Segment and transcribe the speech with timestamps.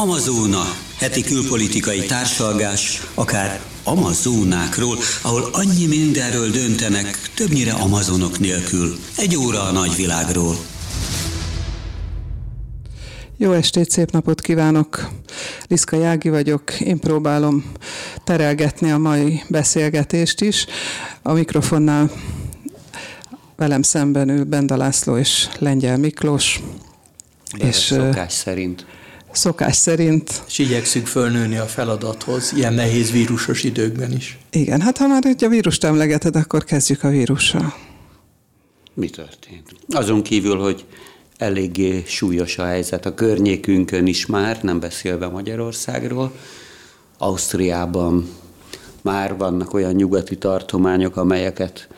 [0.00, 0.62] Amazóna,
[0.98, 8.96] heti külpolitikai társalgás, akár Amazónákról, ahol annyi mindenről döntenek, többnyire amazonok nélkül.
[9.16, 10.56] Egy óra a nagyvilágról.
[13.36, 15.08] Jó estét, szép napot kívánok!
[15.68, 17.72] Liszka Jági vagyok, én próbálom
[18.24, 20.66] terelgetni a mai beszélgetést is.
[21.22, 22.10] A mikrofonnál
[23.56, 26.60] velem szemben ül Benda László és Lengyel Miklós.
[27.56, 28.86] De és szokás szerint.
[29.32, 30.42] Szokás szerint.
[30.48, 34.38] És igyekszünk fölnőni a feladathoz, ilyen nehéz vírusos időkben is.
[34.50, 37.74] Igen, hát ha már egy a vírust emlegeted, akkor kezdjük a vírussal.
[38.94, 39.74] Mi történt?
[39.88, 40.84] Azon kívül, hogy
[41.36, 46.32] eléggé súlyos a helyzet a környékünkön is már, nem beszélve Magyarországról.
[47.18, 48.28] Ausztriában
[49.02, 51.88] már vannak olyan nyugati tartományok, amelyeket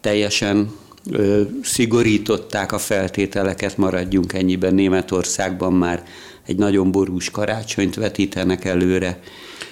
[0.00, 0.70] teljesen
[1.10, 4.74] ö, szigorították a feltételeket, maradjunk ennyiben.
[4.74, 6.04] Németországban már
[6.46, 9.20] egy nagyon borús karácsonyt vetítenek előre,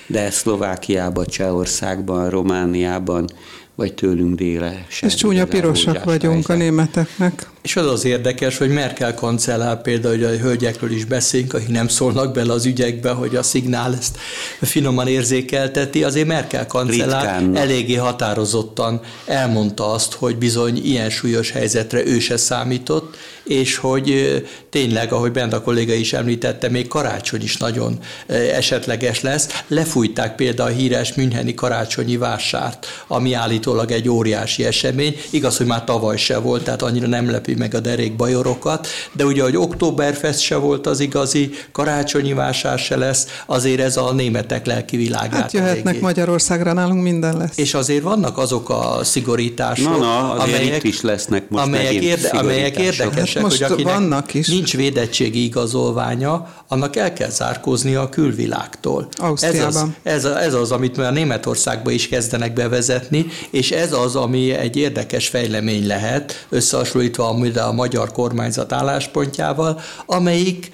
[0.07, 3.29] de Szlovákiában, Csehországban, Romániában
[3.75, 4.87] vagy tőlünk déle.
[5.01, 6.51] És csúnya pirosak vagyunk helyzet.
[6.51, 7.51] a németeknek.
[7.63, 11.89] És az az érdekes, hogy Merkel kancellár például, hogy a hölgyekről is beszélünk, akik nem
[11.89, 14.19] szólnak bele az ügyekbe, hogy a szignál ezt
[14.61, 17.57] finoman érzékelteti, azért Merkel kancellár Ritkán.
[17.57, 25.13] eléggé határozottan elmondta azt, hogy bizony ilyen súlyos helyzetre ő se számított, és hogy tényleg,
[25.13, 29.63] ahogy Bent a kolléga is említette, még karácsony is nagyon esetleges lesz.
[29.67, 35.17] Lefújták például a híres Müncheni karácsonyi vásárt, ami állítólag egy óriási esemény.
[35.31, 39.25] Igaz, hogy már tavaly se volt, tehát annyira nem lepi meg a derék bajorokat, de
[39.25, 44.67] ugye, hogy Oktoberfest se volt az igazi, karácsonyi vásár se lesz, azért ez a németek
[44.67, 45.41] lelki világát.
[45.41, 46.01] Hát jöhetnek eléggé.
[46.01, 47.59] Magyarországra, nálunk minden lesz.
[47.59, 52.29] És azért vannak azok a szigorítások, na, na, amelyek, itt is lesznek most amelyek, érde,
[52.29, 54.49] amelyek érdekes kérdések, most hogy akinek vannak is.
[54.49, 59.09] nincs védettségi igazolványa, annak el kell zárkóznia a külvilágtól.
[59.41, 64.17] Ez az, ez, a, ez az, amit már Németországban is kezdenek bevezetni, és ez az,
[64.17, 70.71] ami egy érdekes fejlemény lehet, összehasonlítva a, a magyar kormányzat álláspontjával, amelyik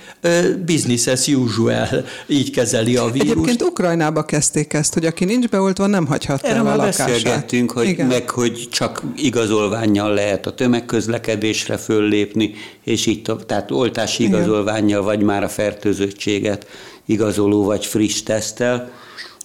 [0.67, 3.31] business as usual így kezeli a vírust.
[3.31, 7.07] Egyébként Ukrajnába kezdték ezt, hogy aki nincs beoltva, nem hagyhat el a lakását.
[7.07, 13.47] beszélgettünk, hogy meg hogy csak igazolványjal lehet a tömegközlekedésre föllépni, és így tovább.
[13.47, 16.67] Tehát oltási igazolványjal, vagy már a fertőzöttséget
[17.07, 18.91] igazoló, vagy friss tesztel.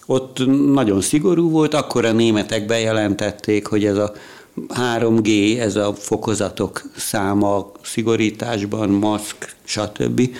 [0.06, 0.38] Ott
[0.72, 4.12] nagyon szigorú volt, akkor a németek bejelentették, hogy ez a
[4.68, 10.30] 3G, ez a fokozatok száma szigorításban, maszk, stb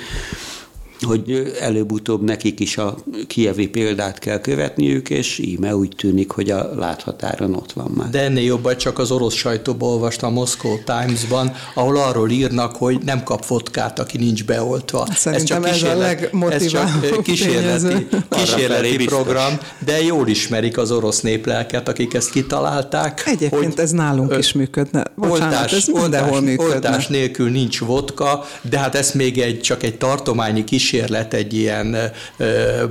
[1.01, 2.97] hogy előbb-utóbb nekik is a
[3.27, 8.11] kievi példát kell követniük, és íme úgy tűnik, hogy a láthatáron ott van már.
[8.11, 12.99] De ennél jobban csak az orosz sajtóban olvastam a Moscow Times-ban, ahol arról írnak, hogy
[13.05, 15.07] nem kap fotkát, aki nincs beoltva.
[15.15, 21.89] Szerintem ez, csak ez a legmotiválóbb kísérleti, kísérleti program, de jól ismerik az orosz néplelket,
[21.89, 23.23] akik ezt kitalálták.
[23.27, 25.03] Egyébként hogy ez nálunk is működne.
[25.17, 26.75] Bocsánat, oltás, ez oltás, működne.
[26.75, 31.55] oltás nélkül nincs vodka, de hát ez még egy csak egy tartományi kísérlet kísérlet, egy
[31.55, 31.97] ilyen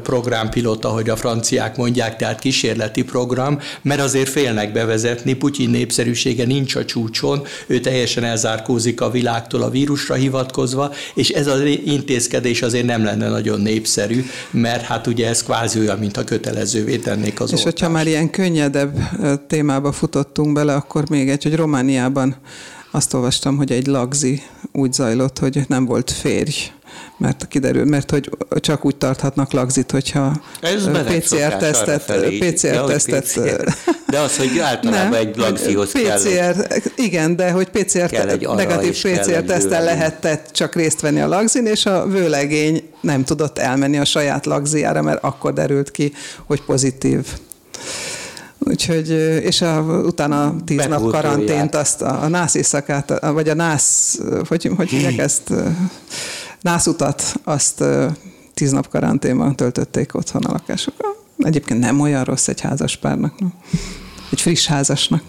[0.03, 6.75] programpilota, ahogy a franciák mondják, tehát kísérleti program, mert azért félnek bevezetni, Putyin népszerűsége nincs
[6.75, 12.85] a csúcson, ő teljesen elzárkózik a világtól a vírusra hivatkozva, és ez az intézkedés azért
[12.85, 17.51] nem lenne nagyon népszerű, mert hát ugye ez kvázi olyan, mint a kötelezővé tennék az
[17.51, 17.63] És oltást.
[17.63, 18.97] hogyha már ilyen könnyedebb
[19.47, 22.35] témába futottunk bele, akkor még egy, hogy Romániában
[22.91, 26.71] azt olvastam, hogy egy lagzi úgy zajlott, hogy nem volt férj
[27.17, 28.29] mert kiderül, mert hogy
[28.59, 32.03] csak úgy tarthatnak lagzit, hogyha Ez PCR tesztet,
[33.21, 33.63] PCR.
[34.07, 36.55] De az, hogy általában nem, egy lagzihoz PCR, kell.
[36.95, 38.11] Igen, de hogy PCR,
[38.55, 43.97] negatív PCR tesztel lehetett csak részt venni a lagzin, és a vőlegény nem tudott elmenni
[43.97, 46.13] a saját lagziára, mert akkor derült ki,
[46.45, 47.25] hogy pozitív.
[48.59, 49.09] Úgyhogy,
[49.43, 51.11] és a, utána tíz Bepultolják.
[51.11, 55.53] nap karantént, azt a, a nász éjszakát, vagy a nász, hogy, hogy hívják ezt,
[56.63, 57.83] nászutat, azt
[58.53, 61.11] tíz nap karanténban töltötték otthon a lakásokon.
[61.37, 63.47] Egyébként nem olyan rossz egy házaspárnak, no?
[64.31, 65.23] egy friss házasnak.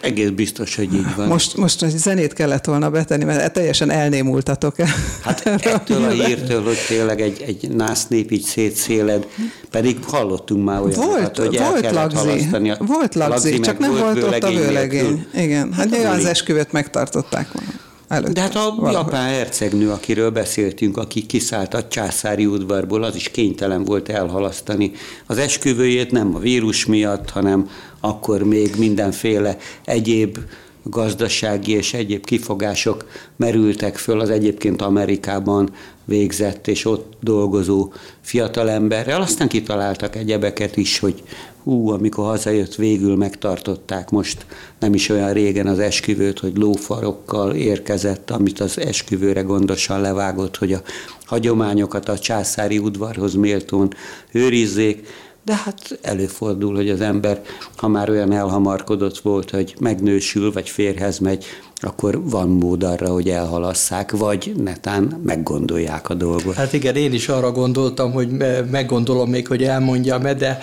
[0.00, 1.28] Egész biztos, hogy így van.
[1.28, 4.76] Most, most egy zenét kellett volna betenni, mert teljesen elnémultatok.
[5.22, 9.26] Hát ettől a hírtől, hogy tényleg egy, egy násznép így szétszéled,
[9.70, 13.96] pedig hallottunk már olyan, volt, hogy el volt lagzi, a, volt lagzi, lagzi csak nem
[13.96, 15.26] volt ott a vőlegény.
[15.34, 17.75] Igen, hát, hát az esküvőt megtartották volna.
[18.08, 18.92] Előtte, De hát a valahogy.
[18.92, 24.92] japán hercegnő, akiről beszéltünk, aki kiszállt a császári udvarból, az is kénytelen volt elhalasztani
[25.26, 27.70] az esküvőjét, nem a vírus miatt, hanem
[28.00, 30.38] akkor még mindenféle egyéb
[30.82, 33.06] gazdasági és egyéb kifogások
[33.36, 35.70] merültek föl az egyébként Amerikában
[36.04, 39.20] végzett és ott dolgozó fiatalemberrel.
[39.20, 41.22] Aztán kitaláltak egyebeket is, hogy
[41.66, 44.10] hú, amikor hazajött, végül megtartották.
[44.10, 44.46] Most
[44.78, 50.72] nem is olyan régen az esküvőt, hogy lófarokkal érkezett, amit az esküvőre gondosan levágott, hogy
[50.72, 50.82] a
[51.24, 53.94] hagyományokat a császári udvarhoz méltón
[54.32, 55.08] őrizzék,
[55.44, 57.42] de hát előfordul, hogy az ember,
[57.76, 61.44] ha már olyan elhamarkodott volt, hogy megnősül, vagy férhez megy,
[61.80, 66.54] akkor van mód arra, hogy elhalasszák, vagy netán meggondolják a dolgot.
[66.54, 68.28] Hát igen, én is arra gondoltam, hogy
[68.70, 70.58] meggondolom még, hogy elmondjam de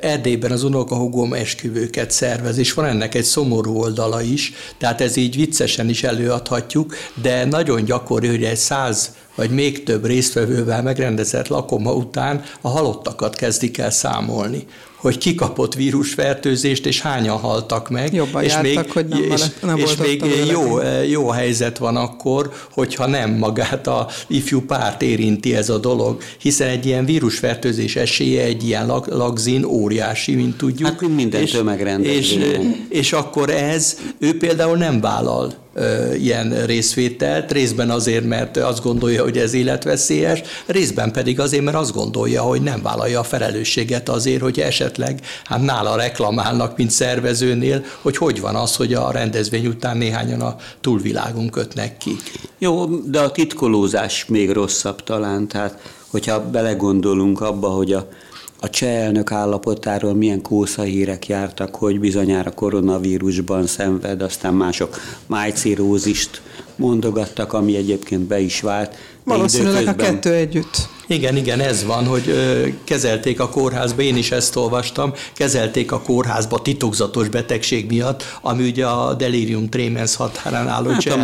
[0.00, 5.36] Erdélyben az unokahugóm esküvőket szervez, és van ennek egy szomorú oldala is, tehát ez így
[5.36, 11.92] viccesen is előadhatjuk, de nagyon gyakori, hogy egy száz vagy még több résztvevővel megrendezett lakoma
[11.92, 18.14] után a halottakat kezdik el számolni hogy kikapott vírusfertőzést, és hányan haltak meg.
[18.14, 20.78] Jobban és jártak, még, hogy nem, és, nem és még jó,
[21.08, 26.68] jó helyzet van akkor, hogyha nem magát a ifjú párt érinti ez a dolog, hiszen
[26.68, 30.88] egy ilyen vírusfertőzés esélye egy ilyen lag, lagzin óriási, mint tudjuk.
[30.88, 31.52] Hát minden és,
[32.02, 32.38] és,
[32.88, 35.65] és akkor ez, ő például nem vállal
[36.18, 41.92] ilyen részvételt, részben azért, mert azt gondolja, hogy ez életveszélyes, részben pedig azért, mert azt
[41.92, 48.16] gondolja, hogy nem vállalja a felelősséget azért, hogy esetleg hát nála reklamálnak, mint szervezőnél, hogy
[48.16, 52.16] hogy van az, hogy a rendezvény után néhányan a túlvilágon kötnek ki.
[52.58, 55.78] Jó, de a titkolózás még rosszabb talán, tehát
[56.10, 58.08] hogyha belegondolunk abba, hogy a
[58.60, 66.42] a cseh elnök állapotáról milyen kószahírek jártak, hogy bizonyára koronavírusban szenved, aztán mások májcírózist
[66.76, 68.94] mondogattak, ami egyébként be is vált.
[69.24, 70.88] Valószínűleg a kettő együtt.
[71.06, 76.00] Igen, igen, ez van, hogy ö, kezelték a kórházba, én is ezt olvastam, kezelték a
[76.00, 81.16] kórházba titokzatos betegség miatt, ami ugye a delirium tremens határán álló hát a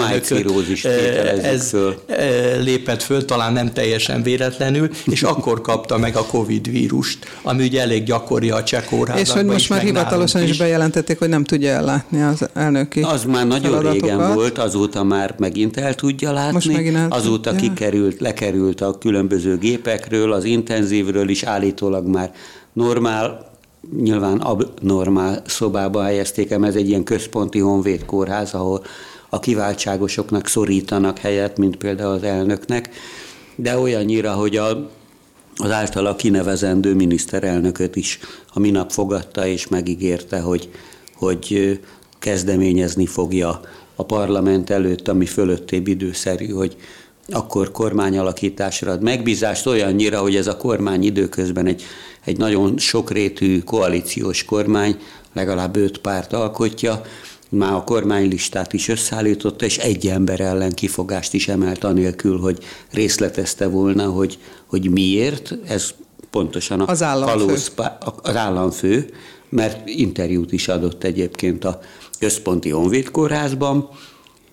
[1.43, 1.95] ez föl.
[2.63, 7.81] lépett föl, talán nem teljesen véletlenül, és akkor kapta meg a Covid vírust, ami ugye
[7.81, 9.25] elég gyakori a cseh kórházakban.
[9.25, 10.51] És hogy most már hivatalosan is.
[10.51, 15.35] is bejelentették, hogy nem tudja ellátni az elnöki Az már nagyon régen volt, azóta már
[15.39, 17.69] megint el tudja látni, most megint el azóta tudja.
[17.69, 22.33] kikerült, lekerült a különböző gépekről, az intenzívről is állítólag már
[22.73, 23.51] normál,
[23.97, 28.85] nyilván abnormál szobába helyezték el, ez egy ilyen központi honvéd kórház, ahol
[29.29, 32.91] a kiváltságosoknak szorítanak helyet, mint például az elnöknek,
[33.57, 34.91] de olyannyira, hogy a,
[35.57, 38.19] az általa kinevezendő miniszterelnököt is
[38.55, 40.71] a minap fogadta és megígérte, hogy,
[41.15, 41.79] hogy
[42.19, 43.61] kezdeményezni fogja
[43.95, 46.77] a parlament előtt, ami fölöttébb időszerű, hogy
[47.33, 51.83] akkor kormányalakításra ad megbízást olyannyira, hogy ez a kormány időközben egy,
[52.25, 54.97] egy nagyon sokrétű koalíciós kormány,
[55.33, 57.03] legalább öt párt alkotja,
[57.49, 62.59] már a kormánylistát is összeállította, és egy ember ellen kifogást is emelt anélkül, hogy
[62.91, 65.55] részletezte volna, hogy, hogy miért.
[65.67, 65.91] Ez
[66.31, 67.45] pontosan a az államfő.
[67.45, 67.73] Kalóz,
[68.23, 69.11] az államfő,
[69.49, 71.81] mert interjút is adott egyébként a
[72.19, 73.89] központi honvédkórházban,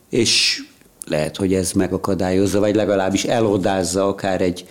[0.10, 0.64] és
[1.10, 4.66] lehet, hogy ez megakadályozza, vagy legalábbis elodázza akár egy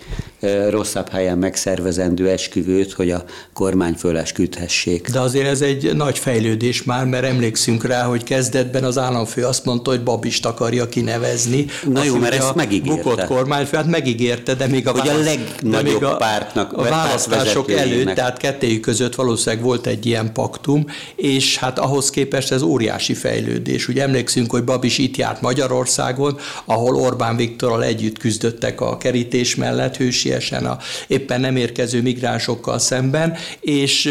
[0.69, 5.09] rosszabb helyen megszervezendő esküvőt, hogy a kormány fölesküdhessék.
[5.11, 9.65] De azért ez egy nagy fejlődés már, mert emlékszünk rá, hogy kezdetben az államfő azt
[9.65, 11.67] mondta, hogy Babist akarja kinevezni.
[11.93, 13.03] Na jó, mert ezt megígérte.
[13.03, 17.71] Bukott kormányfő, hát megígérte, de még a, hogy választ, a legnagyobb a, pártnak, a választások
[17.71, 20.85] előtt, tehát kettőjük között valószínűleg volt egy ilyen paktum,
[21.17, 23.89] és hát ahhoz képest ez óriási fejlődés.
[23.89, 26.28] Ugye emlékszünk, hogy Babis itt járt Magyarországon,
[26.65, 32.79] ahol Orbán Viktorral együtt küzdöttek a kerítés mellett, hősi siesen a éppen nem érkező migránsokkal
[32.79, 34.11] szemben, és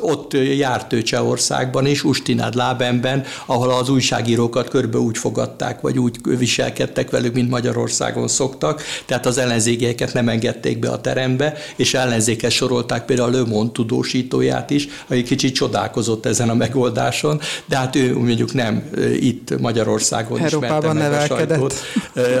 [0.00, 6.16] ott járt ő Csehországban is, Ustinád Lábenben, ahol az újságírókat körbe úgy fogadták, vagy úgy
[6.38, 12.54] viselkedtek velük, mint Magyarországon szoktak, tehát az ellenzékeket nem engedték be a terembe, és ellenzékes
[12.54, 17.96] sorolták például a Le Monde tudósítóját is, aki kicsit csodálkozott ezen a megoldáson, de hát
[17.96, 21.74] ő mondjuk nem itt Magyarországon Európában ismerte meg a sajtót,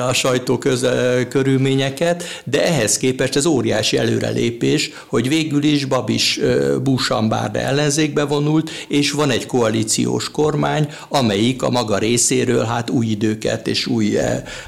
[0.08, 6.40] a sajtó köze, körülményeket, de ehhez képest ez óriási előrelépés, hogy végül is Babis
[6.82, 13.66] Búsambárda ellenzékbe vonult, és van egy koalíciós kormány, amelyik a maga részéről hát új időket
[13.66, 14.16] és új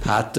[0.07, 0.37] hát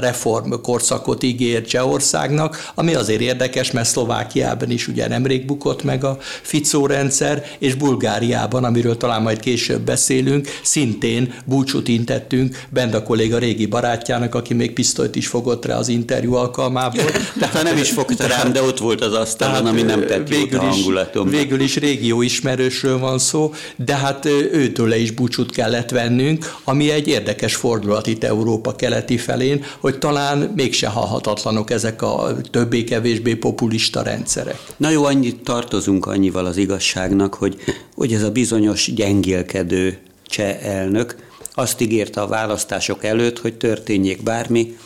[0.00, 6.18] reform korszakot ígér Csehországnak, ami azért érdekes, mert Szlovákiában is ugye nemrég bukott meg a
[6.42, 13.66] Ficó rendszer, és Bulgáriában, amiről talán majd később beszélünk, szintén búcsút intettünk Benda kolléga régi
[13.66, 18.52] barátjának, aki még pisztolyt is fogott rá az interjú alkalmából, Tehát nem is fogta rám,
[18.52, 21.28] de ott volt az asztalon, ami nem tett végül a hangulatom.
[21.28, 27.08] Végül is régió ismerősről van szó, de hát őtől is búcsút kellett vennünk, ami egy
[27.08, 34.58] érdekes fordulat itt Európa keleti felén, hogy talán mégse halhatatlanok ezek a többé-kevésbé populista rendszerek.
[34.76, 37.56] Na jó, annyit tartozunk annyival az igazságnak, hogy,
[37.94, 41.24] hogy ez a bizonyos gyengélkedő cseh elnök
[41.58, 44.76] azt ígérte a választások előtt, hogy történjék bármi,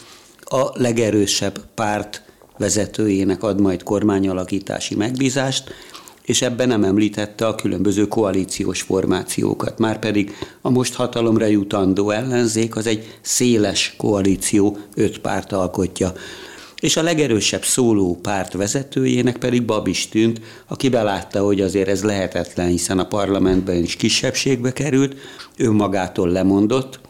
[0.44, 2.22] a legerősebb párt
[2.58, 5.70] vezetőjének ad majd kormányalakítási megbízást,
[6.22, 9.78] és ebben nem említette a különböző koalíciós formációkat.
[9.78, 16.12] Márpedig a most hatalomra jutandó ellenzék az egy széles koalíció, öt párt alkotja.
[16.80, 22.68] És a legerősebb szóló párt vezetőjének pedig Babis tűnt, aki belátta, hogy azért ez lehetetlen,
[22.68, 25.16] hiszen a parlamentben is kisebbségbe került,
[25.56, 27.00] ő magától lemondott,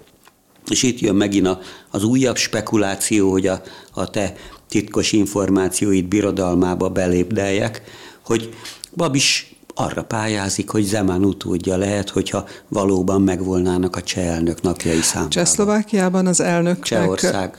[0.68, 1.60] és itt jön megint a,
[1.90, 3.62] az újabb spekuláció, hogy a,
[3.92, 4.34] a te
[4.68, 7.82] titkos információid birodalmába belépdeljek,
[8.24, 8.54] hogy
[8.96, 15.30] Babis arra pályázik, hogy Zemán utódja lehet, hogyha valóban megvolnának a cseh elnök napjai számában.
[15.30, 16.82] Csehszlovákiában az elnök.
[16.82, 17.58] Csehország.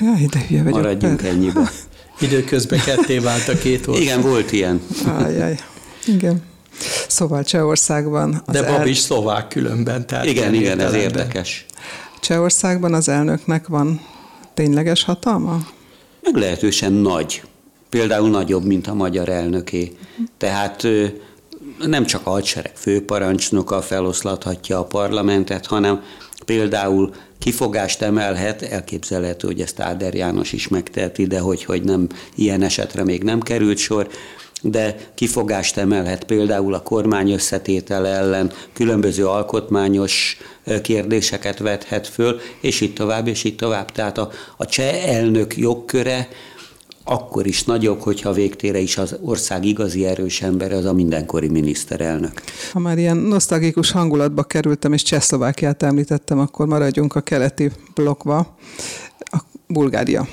[0.00, 0.78] Jaj, de hülye vagyok.
[0.78, 1.30] Maradjunk per.
[1.30, 1.70] ennyibe.
[2.20, 4.02] Időközben ketté vált a két ország.
[4.02, 4.80] Igen, volt ilyen.
[5.18, 5.58] Ajaj,
[6.06, 6.42] igen.
[7.08, 8.42] Szóval Csehországban...
[8.46, 8.86] Az De Bab el...
[8.86, 10.06] is szlovák különben.
[10.06, 11.66] Tehát igen, igen, ez érdekes.
[12.20, 14.00] Csehországban az elnöknek van
[14.54, 15.58] tényleges hatalma?
[16.22, 17.42] Meglehetősen nagy.
[17.88, 19.96] Például nagyobb, mint a magyar elnöké.
[20.38, 20.86] Tehát
[21.78, 26.02] nem csak a hadsereg főparancsnoka feloszlathatja a parlamentet, hanem
[26.44, 32.62] például kifogást emelhet, elképzelhető, hogy ezt Áder János is megteheti, de hogy, hogy nem, ilyen
[32.62, 34.08] esetre még nem került sor,
[34.62, 40.36] de kifogást emelhet például a kormány összetétele ellen, különböző alkotmányos
[40.82, 43.92] kérdéseket vethet föl, és itt tovább, és itt tovább.
[43.92, 46.28] Tehát a, a cseh elnök jogköre
[47.04, 52.42] akkor is nagyobb, hogyha végtére is az ország igazi erős ember, az a mindenkori miniszterelnök.
[52.72, 58.56] Ha már ilyen nosztalgikus hangulatba kerültem, és Csehszlovákiát említettem, akkor maradjunk a keleti blokkba.
[59.18, 60.26] A Bulgária.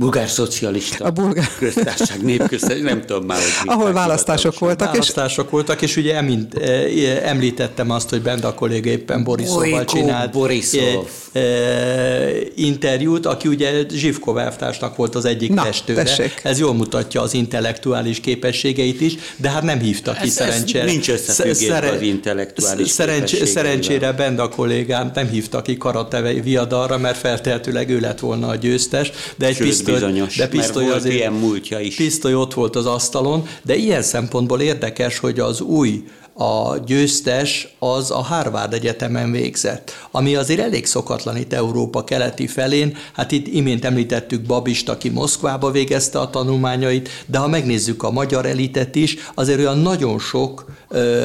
[0.00, 1.48] Bulgár szocialista a bulgár...
[1.58, 4.90] köztársaság, népköztársaság, nem tudom már, hogy Ahol választások voltak.
[4.90, 5.50] Választások és...
[5.50, 11.06] voltak, és ugye emint, eh, említettem azt, hogy Benda kolléga éppen Borisovval csinált Borisov.
[11.32, 16.02] E, e, interjút, aki ugye Zsivkov elvtársnak volt az egyik Na, testőre.
[16.02, 16.40] Tessék.
[16.42, 20.84] Ez jól mutatja az intellektuális képességeit is, de hát nem hívta ki ez, szerencsére.
[20.84, 21.88] Ez nincs összefüggés szere...
[21.90, 28.18] az intellektuális szerencs, Szerencsére Benda kollégám nem hívta ki Karate viadalra, mert feltehetőleg ő lett
[28.18, 31.96] volna a győztes, de egy Sőt, pisztoly, bizonyos, de pisztoly mert azért, ilyen múltja is.
[31.96, 36.04] Pisztoly ott volt az asztalon, de ilyen szempontból érdekes, hogy az új
[36.40, 42.96] a győztes az a Harvard Egyetemen végzett, ami azért elég szokatlan itt Európa keleti felén.
[43.12, 48.46] Hát itt imént említettük Babist, aki Moszkvába végezte a tanulmányait, de ha megnézzük a magyar
[48.46, 50.64] elitet is, azért olyan nagyon sok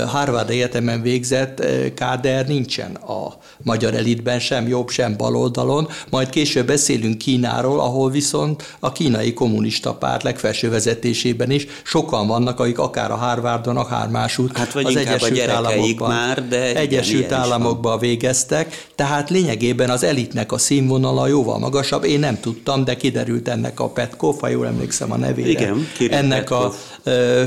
[0.08, 5.88] Harvard Egyetemen végzett káder nincsen a magyar elitben, sem jobb, sem baloldalon.
[6.10, 12.60] Majd később beszélünk Kínáról, ahol viszont a kínai kommunista párt legfelső vezetésében is sokan vannak,
[12.60, 18.88] akik akár a Harvardon, akár másút hát, az Egyesült Államokban, már, de Egyesült Államokban végeztek,
[18.96, 22.04] tehát lényegében az elitnek a színvonala jóval magasabb.
[22.04, 25.50] Én nem tudtam, de kiderült ennek a Petkov, ha jól emlékszem a nevére.
[25.50, 26.64] Igen, ennek Petkov.
[26.64, 26.74] a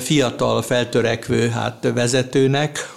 [0.00, 2.96] fiatal feltörekvő hát vezetőnek,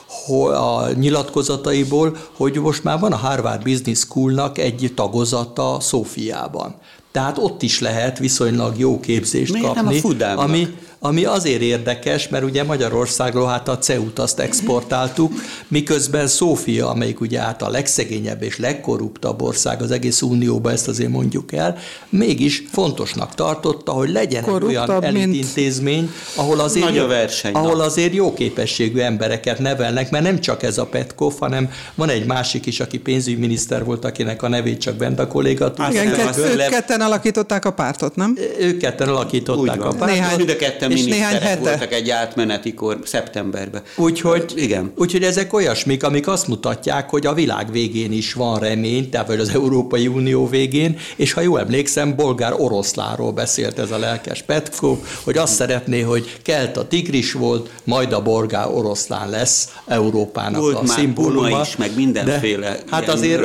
[0.54, 6.76] a nyilatkozataiból, hogy most már van a Harvard Business Schoolnak egy tagozata Szófiában.
[7.12, 9.82] Tehát ott is lehet viszonylag jó képzést Miért kapni.
[9.82, 15.34] Nem a ami, ami azért érdekes, mert ugye Magyarországról hát a CEUT azt exportáltuk,
[15.68, 21.10] miközben Szófia, amelyik ugye hát a legszegényebb és legkorruptabb ország az egész Unióban, ezt azért
[21.10, 21.78] mondjuk el,
[22.10, 28.14] mégis fontosnak tartotta, hogy legyen egy olyan elitintézmény, ahol azért, Nagy a verseny, ahol azért
[28.14, 32.80] jó képességű embereket nevelnek, mert nem csak ez a Petkov, hanem van egy másik is,
[32.80, 36.04] aki pénzügyminiszter volt, akinek a nevét csak Benda kolléga tudja.
[36.04, 38.38] Igen, ők ketten alakították a pártot, nem?
[38.60, 40.08] Ők ketten alakították a pártot.
[40.08, 40.46] Néhány,
[40.92, 41.60] és néhány hete.
[41.60, 43.82] voltak egy átmeneti kor szeptemberben.
[43.96, 44.92] Úgyhogy, Igen.
[44.96, 49.40] úgyhogy ezek olyasmik, amik azt mutatják, hogy a világ végén is van remény, tehát vagy
[49.40, 54.98] az Európai Unió végén, és ha jól emlékszem, bolgár oroszláról beszélt ez a lelkes Petkov,
[55.24, 60.76] hogy azt szeretné, hogy kelt a tigris volt, majd a bolgár oroszlán lesz Európának volt
[60.76, 61.62] a szimbóluma.
[61.62, 63.42] is, meg mindenféle de, hát azért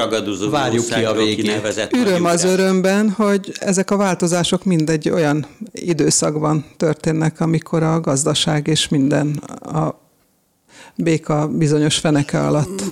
[0.51, 1.61] várjuk ki a végén.
[1.91, 8.89] Öröm az örömben, hogy ezek a változások mindegy olyan időszakban történnek, amikor a gazdaság és
[8.89, 10.01] minden a
[10.97, 12.83] béka bizonyos feneke alatt.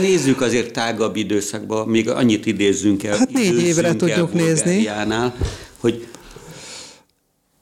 [0.00, 3.16] Nézzük azért tágabb időszakba, még annyit idézzünk el.
[3.16, 4.88] Hát négy évre tudjuk nézni.
[5.80, 6.06] hogy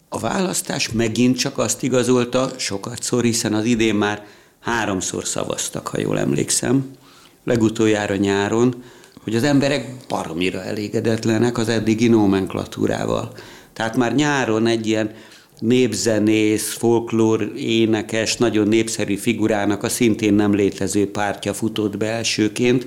[0.09, 4.27] a választás megint csak azt igazolta, sokat szor, hiszen az idén már
[4.61, 6.91] háromszor szavaztak, ha jól emlékszem,
[7.45, 8.83] legutoljára nyáron,
[9.25, 13.33] hogy az emberek baromira elégedetlenek az eddigi nomenklatúrával.
[13.73, 15.15] Tehát már nyáron egy ilyen
[15.59, 22.87] népzenész, folklór énekes, nagyon népszerű figurának a szintén nem létező pártja futott be elsőként,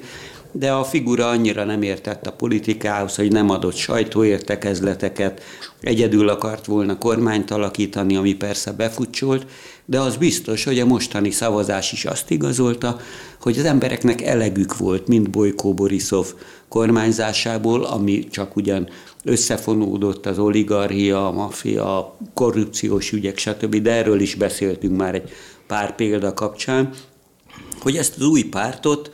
[0.51, 5.41] de a figura annyira nem értett a politikához, hogy nem adott sajtóértekezleteket,
[5.81, 9.45] egyedül akart volna kormányt alakítani, ami persze befutcsolt,
[9.85, 12.99] de az biztos, hogy a mostani szavazás is azt igazolta,
[13.41, 16.27] hogy az embereknek elegük volt, mind Bojkó Borisov
[16.67, 18.89] kormányzásából, ami csak ugyan
[19.23, 25.29] összefonódott az oligarchia, a mafia, korrupciós ügyek, stb., de erről is beszéltünk már egy
[25.67, 26.89] pár példa kapcsán,
[27.79, 29.11] hogy ezt az új pártot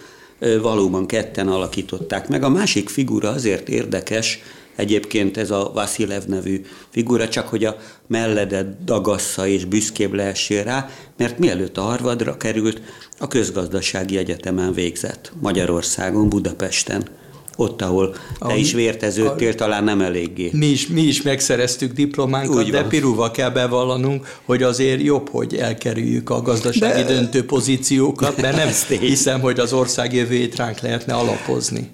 [0.61, 2.43] valóban ketten alakították meg.
[2.43, 4.39] A másik figura azért érdekes,
[4.75, 10.89] egyébként ez a Vasilev nevű figura, csak hogy a melledet dagassza és büszkébb lehessél rá,
[11.17, 12.81] mert mielőtt a Harvardra került,
[13.19, 17.07] a közgazdasági egyetemen végzett Magyarországon, Budapesten
[17.55, 20.49] ott, ahol te a, is vérteződtél, a, talán nem eléggé.
[20.53, 25.55] Mi is, mi is megszereztük diplománkat, Úgy de Pirúval kell bevallanunk, hogy azért jobb, hogy
[25.55, 28.69] elkerüljük a gazdasági de, döntő pozíciókat, mert nem
[28.99, 31.91] hiszem, hogy az ország jövőjét ránk lehetne alapozni.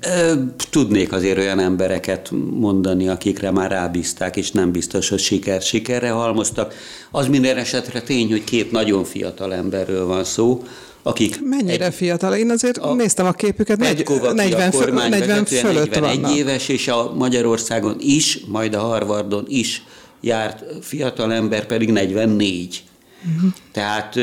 [0.69, 6.73] Tudnék azért olyan embereket mondani, akikre már rábízták, és nem biztos, hogy siker sikerre halmoztak.
[7.11, 10.63] Az minden esetre tény, hogy két nagyon fiatal emberről van szó,
[11.03, 11.39] akik...
[11.43, 12.35] Mennyire egy, fiatal?
[12.35, 16.37] Én azért a, néztem a képüket, negy, 40, fő, 40 fölött 41 vannak.
[16.37, 19.83] éves, és a Magyarországon is, majd a Harvardon is
[20.21, 22.83] járt fiatal ember, pedig 44.
[23.19, 23.41] Uh-huh.
[23.41, 23.47] Mhm.
[23.71, 24.15] Tehát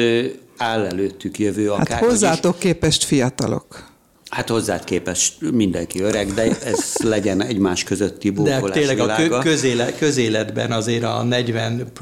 [0.56, 1.86] áll előttük jövő akár.
[1.86, 3.87] Hát hozzátok képest fiatalok.
[4.30, 9.36] Hát hozzád képest mindenki öreg, de ez legyen egymás közötti bókolás De tényleg világa.
[9.36, 11.92] a közélet, közéletben azért a 40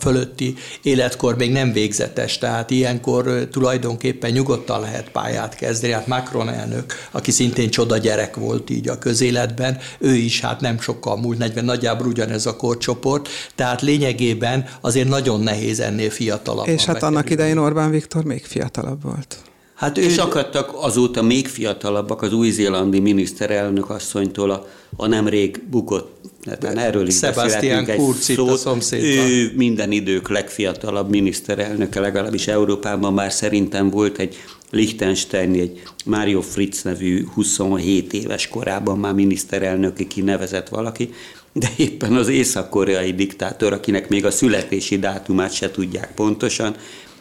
[0.00, 5.92] fölötti életkor még nem végzetes, tehát ilyenkor tulajdonképpen nyugodtan lehet pályát kezdeni.
[5.92, 10.80] Hát Macron elnök, aki szintén csoda gyerek volt így a közéletben, ő is hát nem
[10.80, 16.68] sokkal múlt 40, nagyjából ugyanez a korcsoport, tehát lényegében azért nagyon nehéz ennél fiatalabb.
[16.68, 19.49] És hát annak idején Orbán Viktor még fiatalabb volt.
[19.80, 20.02] Hát ő...
[20.02, 24.66] És akadtak azóta még fiatalabbak az új-zélandi miniszterelnök asszonytól a,
[24.96, 29.26] a nemrég bukott, hát erről is Sebastian Kurz itt a szomszédban.
[29.26, 34.36] Ő minden idők legfiatalabb miniszterelnöke, legalábbis Európában már szerintem volt egy
[34.70, 41.14] Liechtenstein, egy Mario Fritz nevű 27 éves korában már miniszterelnöki kinevezett valaki,
[41.52, 46.76] de éppen az észak-koreai diktátor, akinek még a születési dátumát se tudják pontosan,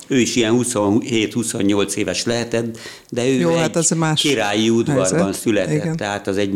[0.09, 2.77] ő is ilyen 27-28 éves lehetett,
[3.09, 5.41] de ő Jó, egy hát az más királyi udvarban helyzet.
[5.41, 5.95] született, Igen.
[5.95, 6.53] tehát az egy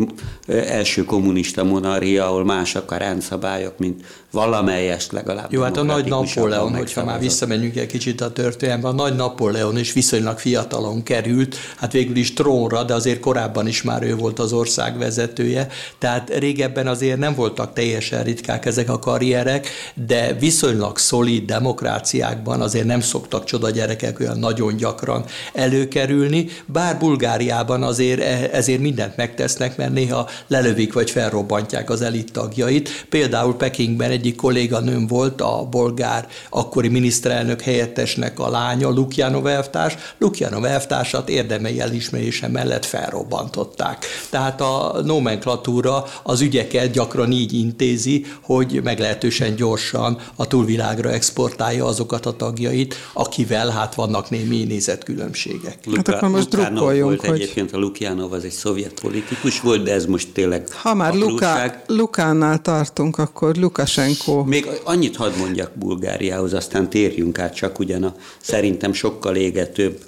[0.47, 5.51] első kommunista monarchia, ahol másak a rendszabályok, mint valamelyest legalább.
[5.51, 9.77] Jó, hát a nagy Napóleon, hogyha már visszamegyünk egy kicsit a történelembe, a nagy Napóleon
[9.77, 14.39] is viszonylag fiatalon került, hát végül is trónra, de azért korábban is már ő volt
[14.39, 15.67] az ország vezetője,
[15.97, 19.67] tehát régebben azért nem voltak teljesen ritkák ezek a karrierek,
[20.07, 27.83] de viszonylag szolid demokráciákban azért nem szoktak csoda gyerekek olyan nagyon gyakran előkerülni, bár Bulgáriában
[27.83, 33.05] azért e, ezért mindent megtesznek, mert néha lelövik vagy felrobbantják az elit tagjait.
[33.09, 39.95] Például Pekingben egy egyik kolléganőm volt a bolgár akkori miniszterelnök helyettesnek a lánya, Lukjánov elvtárs.
[40.17, 44.05] Lukjánov elvtársat érdemei elismerése mellett felrobbantották.
[44.29, 52.25] Tehát a nomenklatúra az ügyeket gyakran így intézi, hogy meglehetősen gyorsan a túlvilágra exportálja azokat
[52.25, 55.77] a tagjait, akivel hát vannak némi nézetkülönbségek.
[55.85, 57.41] Luka, hát akkor most drukkoljunk, volt hogy...
[57.41, 61.73] egyébként a Lukjánov az egy szovjet politikus volt, de ez most tényleg Ha már Luka,
[61.87, 64.43] Lukánál tartunk, akkor Lukasen Lukasenko.
[64.43, 69.99] Még annyit hadd mondjak Bulgáriához, aztán térjünk át csak ugyan a szerintem sokkal égetőbb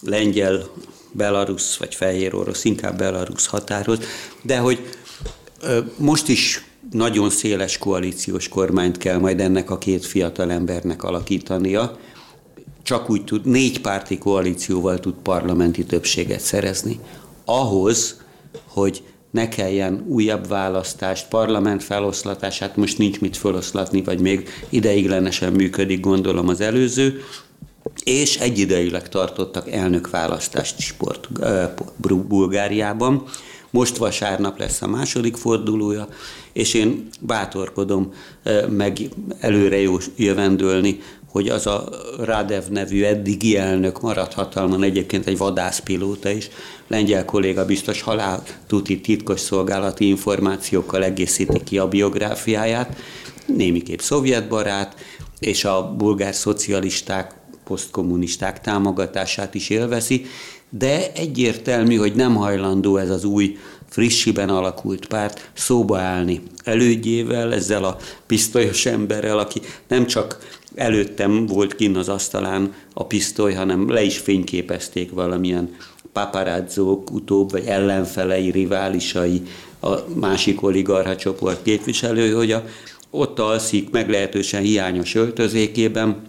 [0.00, 0.68] lengyel,
[1.12, 3.98] belarusz vagy fehér orosz, inkább belarusz határhoz,
[4.42, 4.88] de hogy
[5.96, 11.98] most is nagyon széles koalíciós kormányt kell majd ennek a két fiatal embernek alakítania.
[12.82, 17.00] Csak úgy tud, négy párti koalícióval tud parlamenti többséget szerezni.
[17.44, 18.20] Ahhoz,
[18.66, 26.00] hogy ne kelljen újabb választást, parlament feloszlatását, most nincs mit feloszlatni, vagy még ideiglenesen működik,
[26.00, 27.20] gondolom az előző,
[28.04, 31.28] és egyidejileg tartottak elnökválasztást sport
[32.28, 33.24] Bulgáriában.
[33.70, 36.08] Most vasárnap lesz a második fordulója,
[36.52, 38.12] és én bátorkodom
[38.68, 38.98] meg
[39.40, 39.78] előre
[40.16, 40.98] jövendőlni,
[41.32, 46.48] hogy az a Radev nevű eddigi elnök maradt hatalman, egyébként egy vadászpilóta is,
[46.92, 52.96] lengyel kolléga biztos halál tuti titkos szolgálati információkkal egészíti ki a biográfiáját,
[53.46, 54.96] némiképp szovjetbarát,
[55.38, 60.26] és a bulgár szocialisták, posztkommunisták támogatását is élvezi,
[60.70, 63.56] de egyértelmű, hogy nem hajlandó ez az új
[63.88, 70.38] frissiben alakult párt szóba állni elődjével, ezzel a pisztolyos emberrel, aki nem csak
[70.74, 75.76] előttem volt kinn az asztalán a pisztoly, hanem le is fényképezték valamilyen
[76.12, 79.42] paparazzók utóbb, vagy ellenfelei, riválisai,
[79.80, 82.64] a másik oligarcha csoport képviselő, hogy a,
[83.10, 86.22] ott alszik meglehetősen hiányos öltözékében,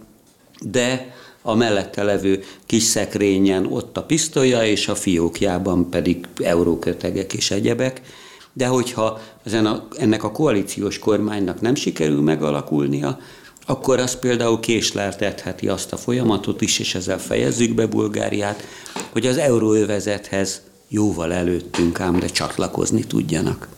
[0.60, 7.50] de a mellette levő kis szekrényen ott a pisztolya, és a fiókjában pedig eurókötegek és
[7.50, 8.00] egyebek.
[8.52, 9.20] De hogyha
[9.98, 13.18] ennek a koalíciós kormánynak nem sikerül megalakulnia,
[13.66, 18.66] akkor az például késleltetheti azt a folyamatot is, és ezzel fejezzük be Bulgáriát,
[19.12, 23.68] hogy az euróövezethez jóval előttünk ám, de csatlakozni tudjanak.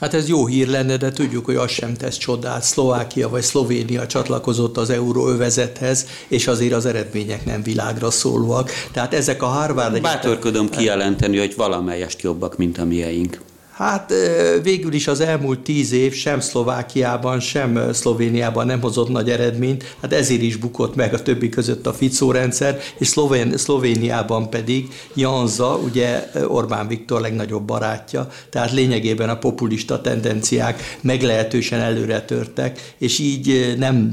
[0.00, 2.62] Hát ez jó hír lenne, de tudjuk, hogy az sem tesz csodát.
[2.62, 8.70] Szlovákia vagy Szlovénia csatlakozott az euróövezethez, és azért az eredmények nem világra szólóak.
[8.92, 10.00] Tehát ezek a Harvard...
[10.00, 13.40] Bátorkodom kijelenteni, hogy valamelyest jobbak, mint a mieink.
[13.76, 14.12] Hát
[14.62, 20.12] végül is az elmúlt tíz év sem Szlovákiában, sem Szlovéniában nem hozott nagy eredményt, hát
[20.12, 25.76] ezért is bukott meg a többi között a Ficó rendszer, és Szlovén, Szlovéniában pedig Janza,
[25.76, 33.74] ugye Orbán Viktor legnagyobb barátja, tehát lényegében a populista tendenciák meglehetősen előre törtek, és így
[33.78, 34.12] nem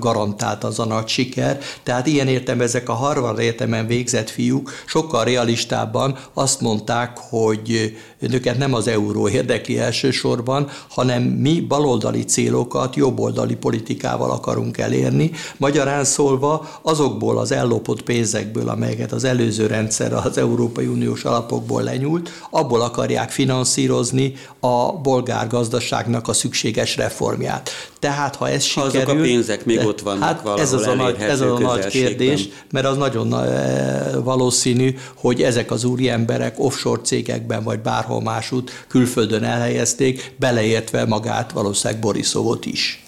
[0.00, 1.58] garantált az a nagy siker.
[1.82, 8.58] Tehát ilyen értem ezek a Harvard egyetemen végzett fiúk sokkal realistábban azt mondták, hogy őket
[8.58, 15.30] nem az euró érdekli elsősorban, hanem mi baloldali célokat jobboldali politikával akarunk elérni.
[15.56, 22.30] Magyarán szólva azokból az ellopott pénzekből, amelyeket az előző rendszer az Európai Uniós alapokból lenyúlt,
[22.50, 27.70] abból akarják finanszírozni a bolgár gazdaságnak a szükséges reformját.
[27.98, 29.00] Tehát, ha ez sikerül...
[29.00, 31.86] Azok a pénzek még ott vannak hát valahol ez az a nagy, ez a nagy
[31.86, 38.22] kérdés, mert az nagyon eh, valószínű, hogy ezek az úri emberek offshore cégekben vagy bárhol
[38.22, 43.04] másút külföldön elhelyezték, beleértve magát valószínűleg Borisovot is.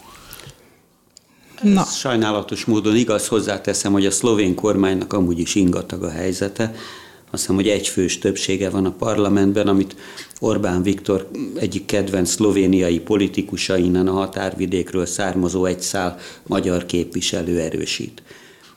[1.62, 1.84] Na.
[1.84, 6.74] sajnálatos módon igaz, hozzáteszem, hogy a szlovén kormánynak amúgy is ingatag a helyzete.
[7.30, 9.96] Azt hiszem, hogy egyfős többsége van a parlamentben, amit
[10.40, 18.22] Orbán Viktor egyik kedvenc szlovéniai politikusa innen a határvidékről származó egy szál magyar képviselő erősít.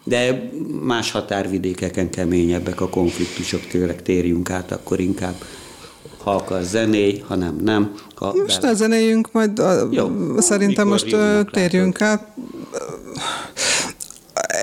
[0.04, 0.50] De
[0.82, 5.36] más határvidékeken keményebbek a konfliktusok, tőleg térjünk át, akkor inkább
[6.26, 7.96] ha akar zenéj, ha nem, nem.
[8.16, 11.16] Ha most ne zenéjünk, majd a, Jó, szerintem most
[11.52, 12.28] térjünk át.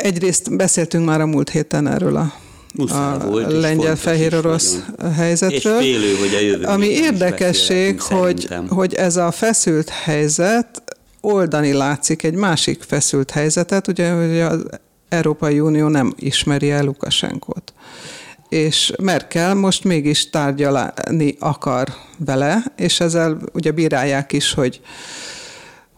[0.03, 2.33] Egyrészt beszéltünk már a múlt héten erről a
[2.75, 4.79] Muszáj a volt, lengyel-fehér-orosz
[5.17, 5.81] helyzetről.
[5.81, 10.83] És félő, hogy a Ami érdekesség, hogy, hogy ez a feszült helyzet
[11.21, 14.65] oldani látszik egy másik feszült helyzetet, ugye, hogy az
[15.09, 17.73] Európai Unió nem ismeri el Lukasenkot
[18.53, 24.81] és Merkel most mégis tárgyalni akar vele, és ezzel ugye bírálják is, hogy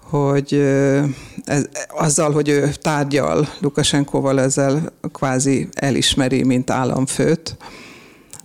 [0.00, 0.54] hogy
[1.44, 7.56] ez, azzal, hogy ő tárgyal Lukasenkoval, ezzel kvázi elismeri, mint államfőt.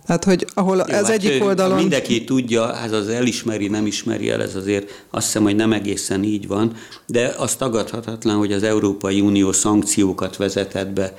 [0.06, 1.76] Hát, hogy ahol Jó, ez hát egyik oldalon...
[1.76, 6.24] Mindenki tudja, hát az elismeri, nem ismeri el, ez azért azt hiszem, hogy nem egészen
[6.24, 11.14] így van, de az tagadhatatlan, hogy az Európai Unió szankciókat vezetett be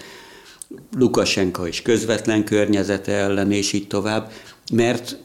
[0.97, 4.31] Lukasenka és közvetlen környezete ellen, és így tovább,
[4.73, 5.17] mert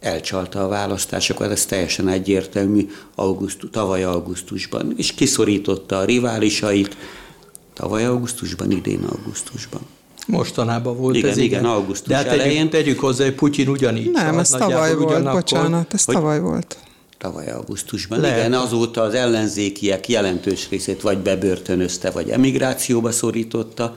[0.00, 6.96] elcsalta a választásokat, ez teljesen egyértelmű augusztus, tavaly augusztusban, és kiszorította a riválisait,
[7.74, 9.80] tavaly augusztusban, idén augusztusban.
[10.26, 11.48] Mostanában volt igen, ez, igen.
[11.48, 12.70] igen augusztus De hát tegyük, elején.
[12.70, 14.10] tegyük hozzá, hogy Putyin ugyanígy.
[14.10, 16.76] Nem, ez tavaly volt, ugyanakkor, bocsánat, ez tavaly volt.
[17.18, 18.20] Tavaly augusztusban.
[18.20, 18.38] Lehet.
[18.38, 23.96] Igen, azóta az ellenzékiek jelentős részét vagy bebörtönözte, vagy emigrációba szorította,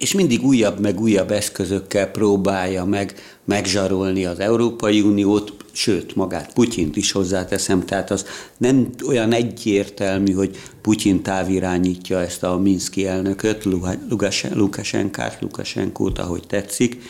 [0.00, 6.96] és mindig újabb meg újabb eszközökkel próbálja meg megzsarolni az Európai Uniót, sőt, magát Putyint
[6.96, 8.24] is hozzáteszem, tehát az
[8.56, 13.66] nem olyan egyértelmű, hogy Putyin távirányítja ezt a Minszki elnököt,
[14.54, 17.02] Lukasenkát, Lukasenkót, ahogy tetszik,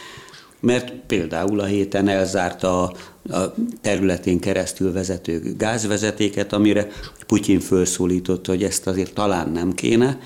[0.60, 2.92] mert például a héten elzárta a,
[3.36, 6.88] a területén keresztül vezető gázvezetéket, amire
[7.26, 10.18] Putyin felszólította, hogy ezt azért talán nem kéne,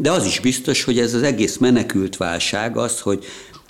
[0.00, 3.24] de az is biztos, hogy ez az egész menekült válság az, hogy,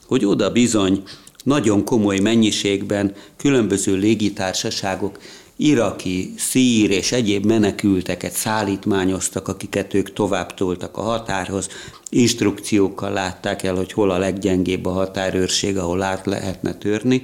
[0.07, 1.03] hogy oda bizony
[1.45, 5.19] nagyon komoly mennyiségben különböző légitársaságok
[5.57, 11.69] iraki, szír és egyéb menekülteket szállítmányoztak, akiket ők tovább toltak a határhoz,
[12.09, 17.23] instrukciókkal látták el, hogy hol a leggyengébb a határőrség, ahol át lehetne törni,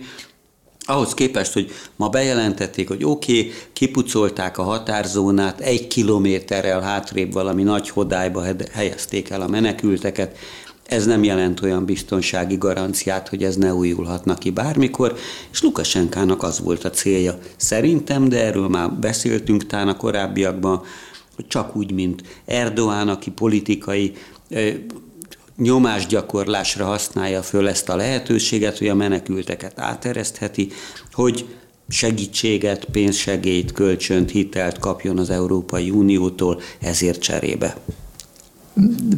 [0.86, 7.62] ahhoz képest, hogy ma bejelentették, hogy oké, okay, kipucolták a határzónát, egy kilométerrel hátrébb valami
[7.62, 10.36] nagy hodályba helyezték el a menekülteket,
[10.86, 15.16] ez nem jelent olyan biztonsági garanciát, hogy ez ne újulhatna ki bármikor,
[15.52, 17.38] és Lukasenkának az volt a célja.
[17.56, 20.82] Szerintem, de erről már beszéltünk tán a korábbiakban,
[21.48, 24.12] csak úgy, mint Erdoğan, aki politikai
[25.56, 30.68] nyomásgyakorlásra használja föl ezt a lehetőséget, hogy a menekülteket áteresztheti,
[31.12, 31.46] hogy
[31.88, 37.76] segítséget, pénzsegélyt, kölcsönt, hitelt kapjon az Európai Uniótól ezért cserébe.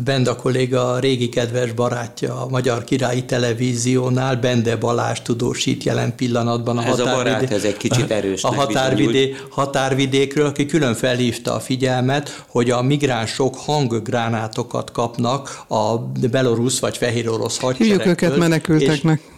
[0.05, 6.79] Benda kolléga a régi kedves barátja a Magyar Királyi Televíziónál, Bende Balázs tudósít jelen pillanatban
[6.79, 7.11] a, ez határvidé...
[7.11, 8.43] a barát, ez egy kicsit erős.
[8.45, 9.35] A határvidé...
[9.51, 15.99] határvidékről, aki külön felhívta a figyelmet, hogy a migránsok hanggránátokat kapnak a
[16.31, 17.99] belorusz vagy fehér orosz hadseregtől.
[17.99, 19.21] Hívjuk őket menekülteknek.
[19.25, 19.37] És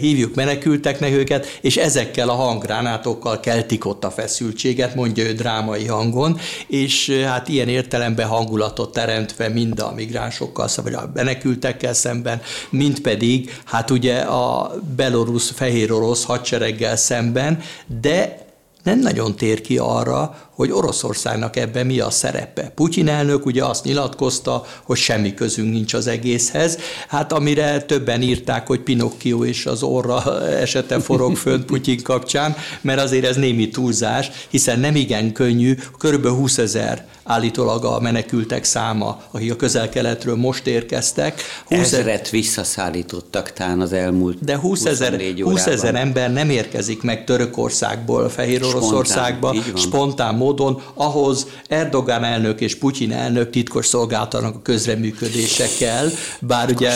[0.00, 6.38] hívjuk menekülteknek őket, és ezekkel a hanggránátokkal keltik ott a feszültséget, mondja ő drámai hangon,
[6.66, 13.60] és hát ilyen értelemben hangulatot teremtve mind a migránsokkal, vagy a menekültekkel szemben, mind pedig
[13.64, 17.60] hát ugye a belorusz, fehér orosz hadsereggel szemben,
[18.00, 18.41] de
[18.82, 22.72] nem nagyon tér ki arra, hogy Oroszországnak ebben mi a szerepe.
[22.74, 28.66] Putyin elnök ugye azt nyilatkozta, hogy semmi közünk nincs az egészhez, hát amire többen írták,
[28.66, 34.30] hogy Pinocchio és az orra esete forog fönt Putyin kapcsán, mert azért ez némi túlzás,
[34.48, 36.26] hiszen nem igen könnyű, kb.
[36.26, 41.42] 20 ezer állítólag a menekültek száma, akik a közel-keletről most érkeztek.
[41.64, 47.24] 20 Ezret visszaszállítottak tán az elmúlt De 20 ezer, 20 ezer ember nem érkezik meg
[47.24, 54.62] Törökországból, Fehér Oroszországba, spontán, spontán módon, ahhoz Erdogán elnök és Putyin elnök titkos szolgáltanak a
[54.62, 56.92] közreműködésekkel, bár ugye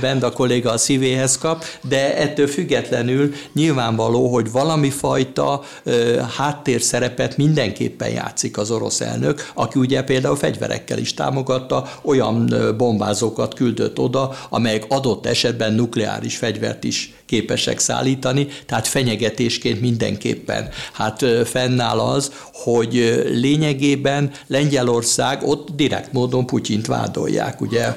[0.00, 7.36] bent a kolléga a szívéhez kap, de ettől függetlenül nyilvánvaló, hogy valami fajta uh, háttérszerepet
[7.36, 14.36] mindenképpen játszik az orosz elnök, aki ugye például fegyverekkel is támogatta, olyan bombázókat küldött oda,
[14.48, 20.68] amelyek adott esetben nukleáris fegyvert is képesek szállítani, tehát fenyegetésként mindenképpen.
[20.92, 27.60] Hát fennáll az, hogy lényegében Lengyelország ott direkt módon Putyint vádolják.
[27.60, 27.96] Ugye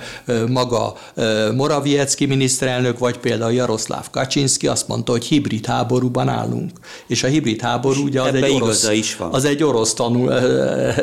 [0.50, 0.96] maga
[1.56, 6.72] Morawiecki miniszterelnök, vagy például Jaroszláv Kaczynski azt mondta, hogy hibrid háborúban állunk.
[7.08, 9.34] És a hibrid háború ugye az egy, orosz, is van.
[9.34, 10.34] az egy orosz, tanul,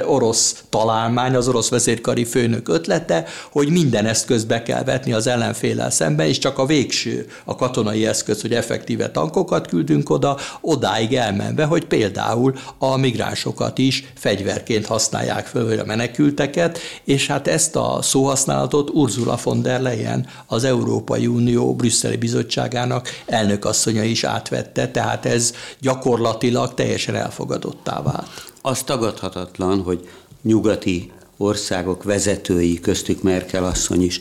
[0.07, 5.91] orosz találmány, az orosz vezérkari főnök ötlete, hogy minden eszközt be kell vetni az ellenfélel
[5.91, 11.65] szemben, és csak a végső, a katonai eszköz, hogy effektíve tankokat küldünk oda, odáig elmenve,
[11.65, 17.99] hogy például a migránsokat is fegyverként használják föl, vagy a menekülteket, és hát ezt a
[18.03, 25.53] szóhasználatot Ursula von der Leyen, az Európai Unió brüsszeli bizottságának elnökasszonya is átvette, tehát ez
[25.81, 28.29] gyakorlatilag teljesen elfogadottá vált.
[28.63, 30.09] Az tagadhatatlan, hogy
[30.43, 34.21] nyugati országok vezetői, köztük Merkel asszony is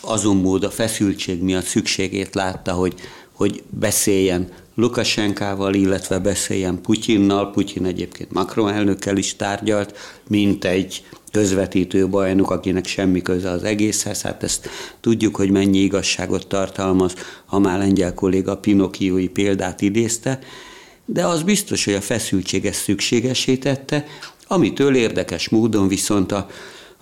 [0.00, 2.94] azon mód a feszültség miatt szükségét látta, hogy
[3.32, 7.50] hogy beszéljen Lukasenkával, illetve beszéljen Putyinnal.
[7.50, 9.96] Putyin egyébként Macron elnökkel is tárgyalt,
[10.28, 14.22] mint egy közvetítő bajnok, akinek semmi köze az egészhez.
[14.22, 14.68] Hát ezt
[15.00, 17.14] tudjuk, hogy mennyi igazságot tartalmaz,
[17.46, 20.38] ha már lengyel kolléga Pinocchiói példát idézte,
[21.04, 24.06] de az biztos, hogy a feszültség ezt szükségesé tette,
[24.46, 26.46] amitől érdekes módon viszont a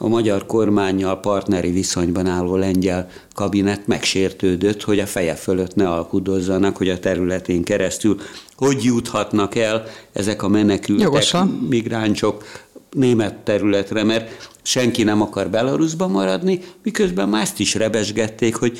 [0.02, 6.76] a magyar kormányjal partneri viszonyban álló lengyel kabinet megsértődött, hogy a feje fölött ne alkudozzanak,
[6.76, 8.16] hogy a területén keresztül
[8.56, 11.66] hogy juthatnak el ezek a menekültek, Jogosan.
[11.68, 12.44] migránsok
[12.90, 18.78] német területre, mert senki nem akar Belarusba maradni, miközben mást is rebesgették, hogy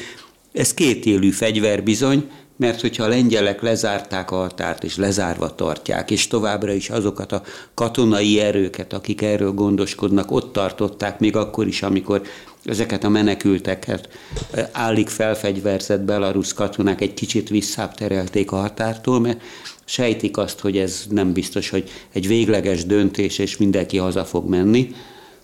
[0.53, 2.31] ez kétélű fegyver bizony,
[2.61, 7.43] mert hogyha a lengyelek lezárták a határt, és lezárva tartják, és továbbra is azokat a
[7.75, 12.23] katonai erőket, akik erről gondoskodnak, ott tartották, még akkor is, amikor
[12.65, 14.09] ezeket a menekülteket
[14.51, 19.41] eh, állik felfegyverzett belarusz katonák egy kicsit visszább terelték a határtól, mert
[19.85, 24.95] sejtik azt, hogy ez nem biztos, hogy egy végleges döntés, és mindenki haza fog menni,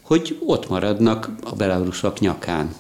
[0.02, 2.74] hogy ott maradnak a belaruszok nyakán.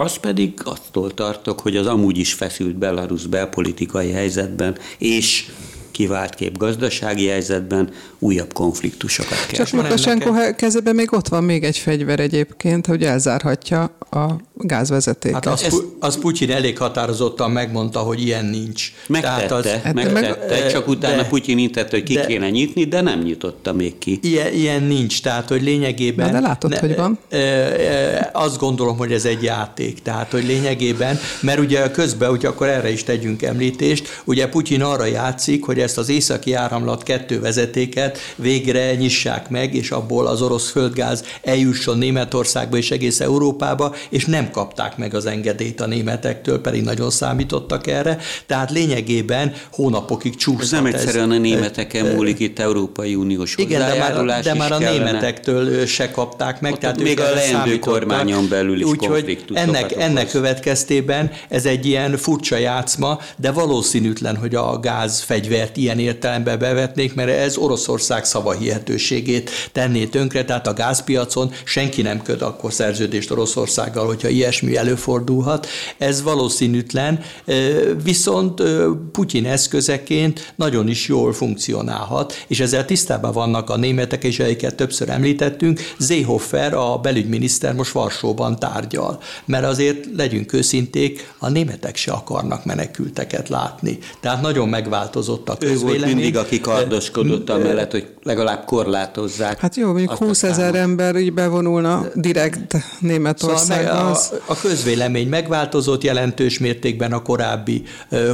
[0.00, 5.50] Az pedig attól tartok, hogy az amúgy is feszült Belarus belpolitikai helyzetben és
[5.98, 9.64] kivált kép gazdasági helyzetben újabb konfliktusokat kell.
[9.64, 15.44] Csak Lukasenko kezében még ott van még egy fegyver egyébként, hogy elzárhatja a gázvezetéket.
[15.44, 15.82] Hát az, Ezt...
[16.00, 18.92] az Putyin elég határozottan megmondta, hogy ilyen nincs.
[19.06, 22.50] Megtette, Tehát az, hát megtette meg, csak utána de, Putyin intette, hogy ki de, kéne
[22.50, 24.18] nyitni, de nem nyitotta még ki.
[24.22, 26.26] Ilyen, ilyen nincs, tehát hogy lényegében...
[26.26, 27.18] Na, de látod, ne, hogy van.
[27.28, 32.46] E, e, azt gondolom, hogy ez egy játék, tehát hogy lényegében, mert ugye közben, hogy
[32.46, 37.40] akkor erre is tegyünk említést, ugye Putyin arra játszik, hogy ezt az északi áramlat kettő
[37.40, 44.24] vezetéket végre nyissák meg, és abból az orosz földgáz eljusson Németországba és egész Európába, és
[44.24, 48.18] nem kapták meg az engedélyt a németektől, pedig nagyon számítottak erre.
[48.46, 50.70] Tehát lényegében hónapokig csúszhat ez.
[50.70, 55.86] nem egyszerűen a németeken múlik itt Európai Uniós Igen, de már, de már a németektől
[55.86, 56.72] se kapták meg.
[56.72, 62.16] Ott tehát még a leendő kormányon belül is Úgyhogy ennek, ennek következtében ez egy ilyen
[62.16, 70.04] furcsa játszma, de valószínűtlen, hogy a gázfegyvert ilyen értelemben bevetnék, mert ez Oroszország szavahihetőségét tenné
[70.04, 75.66] tönkre, tehát a gázpiacon senki nem köt akkor szerződést Oroszországgal, hogyha ilyesmi előfordulhat.
[75.98, 77.20] Ez valószínűtlen,
[78.02, 78.62] viszont
[79.12, 85.08] Putyin eszközeként nagyon is jól funkcionálhat, és ezzel tisztában vannak a németek, és egyiket többször
[85.08, 85.80] említettünk.
[85.98, 93.48] Zéhofer, a belügyminiszter most Varsóban tárgyal, mert azért legyünk őszinték, a németek se akarnak menekülteket
[93.48, 93.98] látni.
[94.20, 95.67] Tehát nagyon megváltozott a közvélemény.
[95.68, 99.58] Ő volt mindig, aki kardoskodott amellett, hogy legalább korlátozzák.
[99.58, 104.14] Hát jó, mondjuk 20 ezer ember így bevonulna direkt Németországba.
[104.14, 107.82] Szóval a, a közvélemény megváltozott jelentős mértékben a korábbi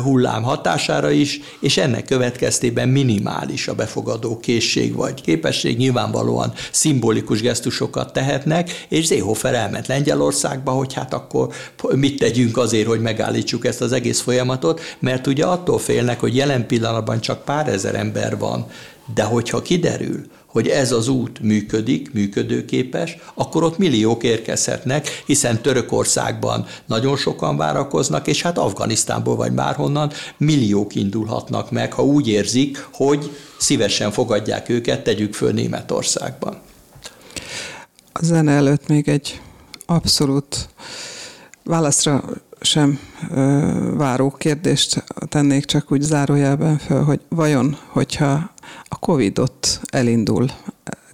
[0.03, 8.13] hullám hatására is, és ennek következtében minimális a befogadó készség vagy képesség, nyilvánvalóan szimbolikus gesztusokat
[8.13, 11.49] tehetnek, és Zéhofer elment Lengyelországba, hogy hát akkor
[11.95, 16.67] mit tegyünk azért, hogy megállítsuk ezt az egész folyamatot, mert ugye attól félnek, hogy jelen
[16.67, 18.67] pillanatban csak pár ezer ember van,
[19.15, 26.67] de hogyha kiderül, hogy ez az út működik, működőképes, akkor ott milliók érkezhetnek, hiszen Törökországban
[26.87, 33.37] nagyon sokan várakoznak, és hát Afganisztánból vagy bárhonnan milliók indulhatnak meg, ha úgy érzik, hogy
[33.59, 36.59] szívesen fogadják őket, tegyük föl Németországban.
[38.13, 39.41] A zene előtt még egy
[39.87, 40.69] abszolút
[41.65, 42.25] válaszra
[42.65, 42.99] sem
[43.31, 48.53] ö, váró kérdést tennék csak úgy zárójelben föl, hogy vajon, hogyha
[48.89, 50.51] a Covid ott elindul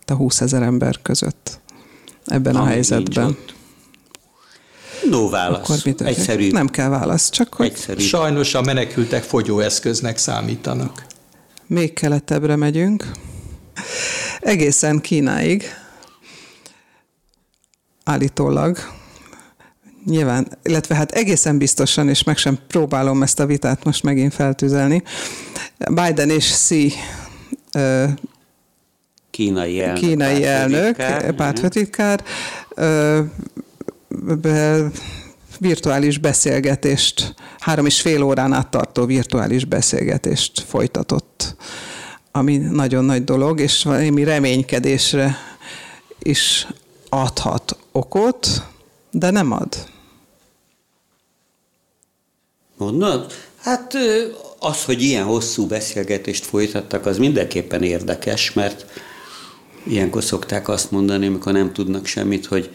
[0.06, 1.60] a 20 ezer ember között
[2.24, 3.36] ebben Ami a helyzetben.
[5.10, 5.60] No válasz.
[5.62, 6.50] Akkor mit Egyszerű.
[6.50, 7.66] Nem kell válasz, csak hogy...
[7.66, 8.02] Egyszerű.
[8.02, 11.06] Sajnos a menekültek fogyóeszköznek számítanak.
[11.66, 13.10] Még keletebbre megyünk.
[14.40, 15.64] Egészen Kínáig.
[18.04, 18.78] Állítólag
[20.04, 25.02] nyilván, illetve hát egészen biztosan, és meg sem próbálom ezt a vitát most megint feltüzelni,
[25.90, 26.92] Biden és Xi
[29.30, 30.96] kínai elnök, kínai elnök
[31.36, 32.24] pártfőtitkár,
[35.58, 41.56] virtuális beszélgetést, három és fél órán át tartó virtuális beszélgetést folytatott,
[42.32, 45.36] ami nagyon nagy dolog, és valami reménykedésre
[46.18, 46.66] is
[47.08, 48.62] adhat okot,
[49.10, 49.88] de nem ad.
[52.76, 53.32] Mondod?
[53.56, 53.94] Hát
[54.58, 58.86] az, hogy ilyen hosszú beszélgetést folytattak, az mindenképpen érdekes, mert
[59.86, 62.70] ilyenkor szokták azt mondani, amikor nem tudnak semmit, hogy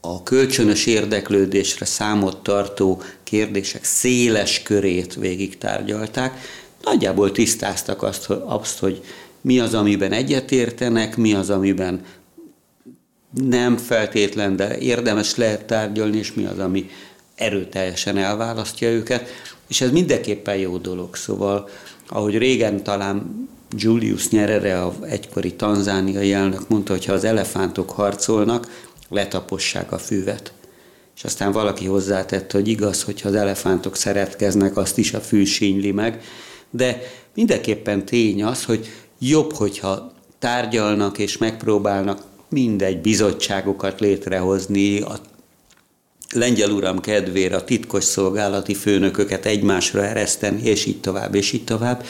[0.00, 6.40] a kölcsönös érdeklődésre számot tartó kérdések széles körét végig tárgyalták.
[6.82, 9.02] Nagyjából tisztáztak azt, azt, hogy
[9.40, 12.04] mi az, amiben egyetértenek, mi az, amiben
[13.30, 16.90] nem feltétlen, de érdemes lehet tárgyalni, és mi az, ami
[17.34, 19.28] erőteljesen elválasztja őket,
[19.68, 21.16] és ez mindenképpen jó dolog.
[21.16, 21.68] Szóval,
[22.08, 28.88] ahogy régen talán Julius Nyerere, a egykori tanzániai elnök mondta, hogy ha az elefántok harcolnak,
[29.08, 30.52] letapossák a füvet.
[31.16, 35.90] És aztán valaki hozzátette, hogy igaz, hogyha az elefántok szeretkeznek, azt is a fű sínyli
[35.90, 36.22] meg,
[36.70, 37.02] de
[37.34, 38.88] mindenképpen tény az, hogy
[39.18, 45.18] jobb, hogyha tárgyalnak és megpróbálnak mindegy bizottságokat létrehozni, a
[46.32, 52.04] lengyel uram kedvére a titkos szolgálati főnököket egymásra ereszteni, és így tovább, és így tovább.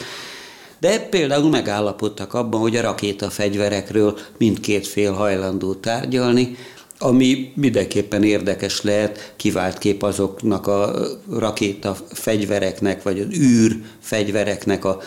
[0.79, 6.55] De például megállapodtak abban, hogy a rakétafegyverekről mindkét fél hajlandó tárgyalni,
[6.97, 10.93] ami mindenképpen érdekes lehet, kivált kép azoknak a
[11.29, 15.01] rakéta fegyvereknek, vagy az űr fegyvereknek a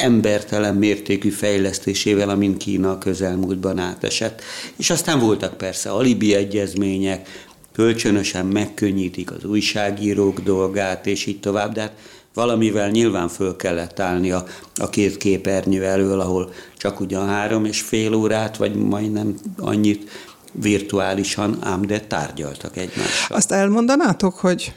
[0.00, 4.42] embertelen mértékű fejlesztésével, amin Kína a közelmúltban átesett.
[4.76, 11.80] És aztán voltak persze alibi egyezmények, kölcsönösen megkönnyítik az újságírók dolgát, és így tovább, de
[11.80, 11.92] hát
[12.34, 17.80] Valamivel nyilván föl kellett állni a, a két képernyő elől, ahol csak ugyan három és
[17.80, 20.10] fél órát, vagy majdnem annyit
[20.52, 23.36] virtuálisan, ám de tárgyaltak egymással.
[23.36, 24.72] Azt elmondanátok, hogy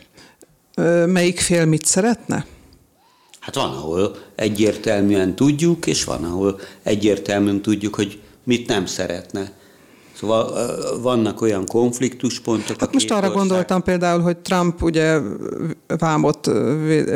[1.06, 2.46] melyik fél mit szeretne?
[3.44, 9.52] Hát van, ahol egyértelműen tudjuk, és van, ahol egyértelműen tudjuk, hogy mit nem szeretne.
[10.14, 10.54] Szóval
[11.02, 12.80] vannak olyan konfliktuspontok.
[12.80, 13.38] Hát most arra ország...
[13.38, 15.20] gondoltam például, hogy Trump ugye
[15.88, 16.46] vámot,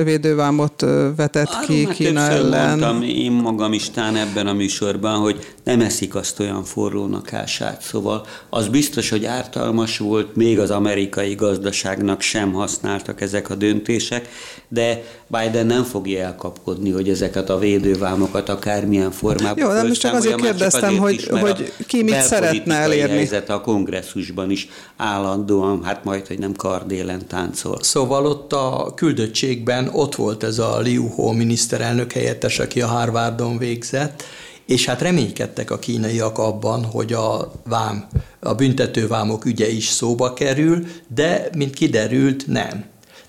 [0.03, 0.82] védővámot
[1.15, 2.67] vetett Arról ki Kína ellen.
[2.67, 7.82] mondtam én magam is tán ebben a műsorban, hogy nem eszik azt olyan forrónak ását.
[7.82, 14.30] Szóval az biztos, hogy ártalmas volt, még az amerikai gazdaságnak sem használtak ezek a döntések,
[14.67, 20.13] de Biden nem fogja elkapkodni, hogy ezeket a védővámokat akármilyen formában Jó, nem most csak
[20.13, 23.15] azért kérdeztem, azért hogy, hogy ki mit szeretne elérni.
[23.15, 24.67] helyzet a kongresszusban is
[24.97, 27.78] állandóan, hát majd, hogy nem kardélen táncol.
[27.82, 33.57] Szóval ott a küldöttségben ott volt ez a Liu Ho miniszterelnök helyettes, aki a Harvardon
[33.57, 34.23] végzett,
[34.65, 38.07] és hát reménykedtek a kínaiak abban, hogy a vám,
[38.39, 42.86] a büntetővámok ügye is szóba kerül, de mint kiderült, nem.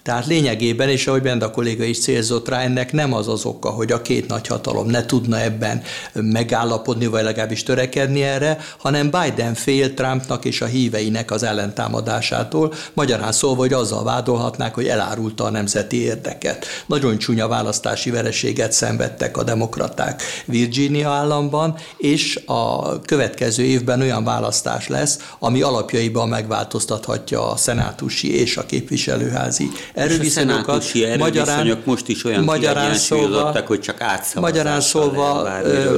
[0.08, 3.92] Tehát lényegében, és ahogy Benda kolléga is célzott rá, ennek nem az az oka, hogy
[3.92, 5.82] a két nagyhatalom ne tudna ebben
[6.12, 13.32] megállapodni, vagy legalábbis törekedni erre, hanem Biden fél Trumpnak és a híveinek az ellentámadásától, magyarán
[13.32, 16.66] szólva, hogy azzal vádolhatnák, hogy elárulta a nemzeti érdeket.
[16.86, 24.88] Nagyon csúnya választási vereséget szenvedtek a demokraták Virginia államban, és a következő évben olyan választás
[24.88, 29.68] lesz, ami alapjaiban megváltoztathatja a szenátusi és a képviselőházi
[29.98, 30.84] erőviszonyokat.
[31.18, 34.00] Magyarán, most is olyan magyarán szólva, hogy csak
[34.34, 35.40] Magyarán szólva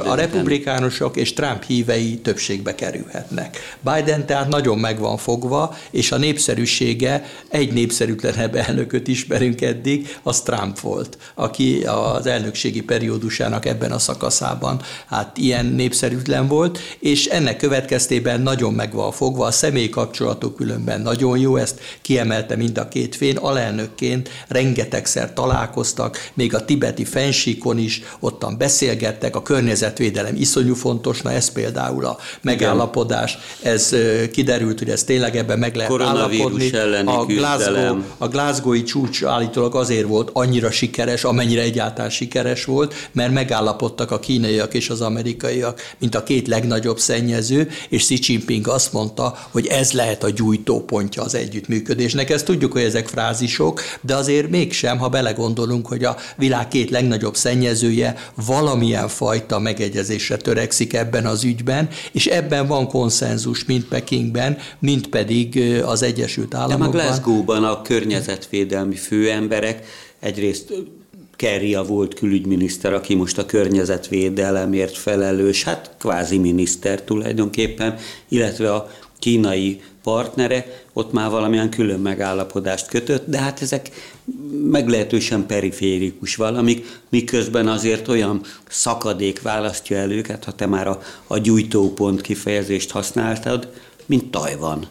[0.05, 3.77] a republikánusok és Trump hívei többségbe kerülhetnek.
[3.81, 10.41] Biden tehát nagyon meg van fogva, és a népszerűsége egy népszerűtlenebb elnököt ismerünk eddig, az
[10.41, 17.57] Trump volt, aki az elnökségi periódusának ebben a szakaszában hát ilyen népszerűtlen volt, és ennek
[17.57, 22.89] következtében nagyon meg van fogva, a személyi kapcsolatok különben nagyon jó, ezt kiemelte mind a
[22.89, 30.37] két fén, alelnök elnökként rengetegszer találkoztak, még a tibeti fensíkon is ottan beszélgettek, a környezetvédelem
[30.37, 33.95] iszonyú fontos, na ez például a megállapodás, ez
[34.33, 36.71] kiderült, hogy ez tényleg ebben meg lehet állapodni.
[37.05, 43.33] A, Glasgow, a Glasgowi csúcs állítólag azért volt annyira sikeres, amennyire egyáltalán sikeres volt, mert
[43.33, 48.93] megállapodtak a kínaiak és az amerikaiak, mint a két legnagyobb szennyező, és Xi Jinping azt
[48.93, 52.31] mondta, hogy ez lehet a gyújtópontja az együttműködésnek.
[52.31, 53.70] Ezt tudjuk, hogy ezek frázisok,
[54.01, 58.17] de azért mégsem, ha belegondolunk, hogy a világ két legnagyobb szennyezője
[58.47, 65.63] valamilyen fajta megegyezésre törekszik ebben az ügyben, és ebben van konszenzus mind Pekingben, mind pedig
[65.85, 66.91] az Egyesült Államokban.
[66.91, 69.87] De a Glasgow-ban a környezetvédelmi főemberek
[70.21, 70.73] egyrészt
[71.37, 77.97] Kerry a volt külügyminiszter, aki most a környezetvédelemért felelős, hát kvázi miniszter tulajdonképpen,
[78.29, 78.91] illetve a
[79.21, 83.91] kínai partnere, ott már valamilyen külön megállapodást kötött, de hát ezek
[84.71, 91.39] meglehetősen periférikus valamik, miközben azért olyan szakadék választja el őket, ha te már a, a
[91.39, 93.69] gyújtópont kifejezést használtad,
[94.07, 94.87] mint Tajvan.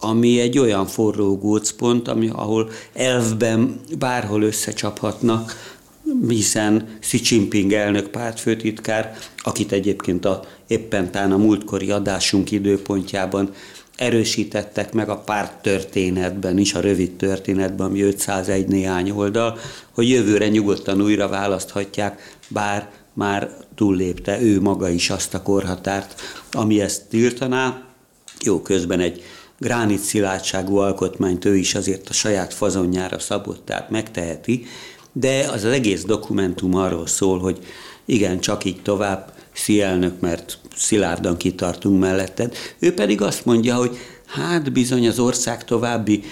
[0.00, 5.76] Ami egy olyan forró gócpont, ami, ahol elvben bárhol összecsaphatnak,
[6.28, 13.50] hiszen Xi Jinping elnök pártfőtitkár, akit egyébként a, éppen tán a múltkori adásunk időpontjában
[13.96, 19.58] erősítettek meg a párt történetben is, a rövid történetben, ami 501 néhány oldal,
[19.92, 26.20] hogy jövőre nyugodtan újra választhatják, bár már túllépte ő maga is azt a korhatárt,
[26.52, 27.82] ami ezt tiltaná.
[28.40, 29.22] Jó, közben egy
[29.58, 34.66] gránit szilárdságú alkotmányt ő is azért a saját fazonjára szabott, tehát megteheti,
[35.12, 37.58] de az, az egész dokumentum arról szól, hogy
[38.04, 39.36] igen, csak így tovább,
[39.66, 42.54] elnök, mert szilárdan kitartunk melletted.
[42.78, 43.96] Ő pedig azt mondja, hogy
[44.26, 46.22] hát bizony az ország további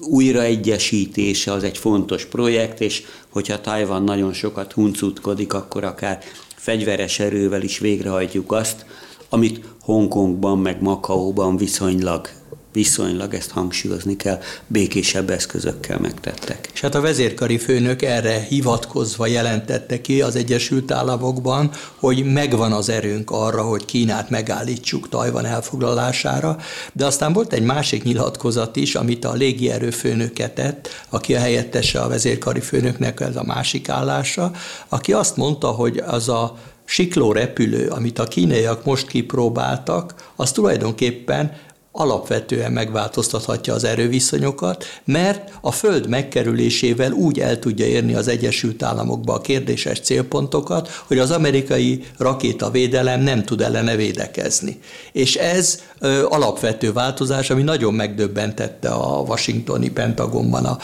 [0.00, 6.22] újraegyesítése az egy fontos projekt, és hogyha Tajvan nagyon sokat huncutkodik, akkor akár
[6.54, 8.84] fegyveres erővel is végrehajtjuk azt,
[9.28, 12.28] amit Hongkongban meg Makaóban viszonylag
[12.72, 16.68] viszonylag ezt hangsúlyozni kell, békésebb eszközökkel megtettek.
[16.72, 22.88] És hát a vezérkari főnök erre hivatkozva jelentette ki az Egyesült Államokban, hogy megvan az
[22.88, 26.56] erőnk arra, hogy Kínát megállítsuk Tajvan elfoglalására,
[26.92, 32.00] de aztán volt egy másik nyilatkozat is, amit a légierő főnöke tett, aki a helyettese
[32.00, 34.50] a vezérkari főnöknek, ez a másik állása,
[34.88, 41.52] aki azt mondta, hogy az a sikló repülő, amit a kínaiak most kipróbáltak, az tulajdonképpen
[41.92, 49.34] alapvetően megváltoztathatja az erőviszonyokat, mert a Föld megkerülésével úgy el tudja érni az Egyesült Államokba
[49.34, 54.80] a kérdéses célpontokat, hogy az amerikai rakétavédelem nem tud ellene védekezni.
[55.12, 60.78] És ez ö, alapvető változás, ami nagyon megdöbbentette a washingtoni Pentagonban a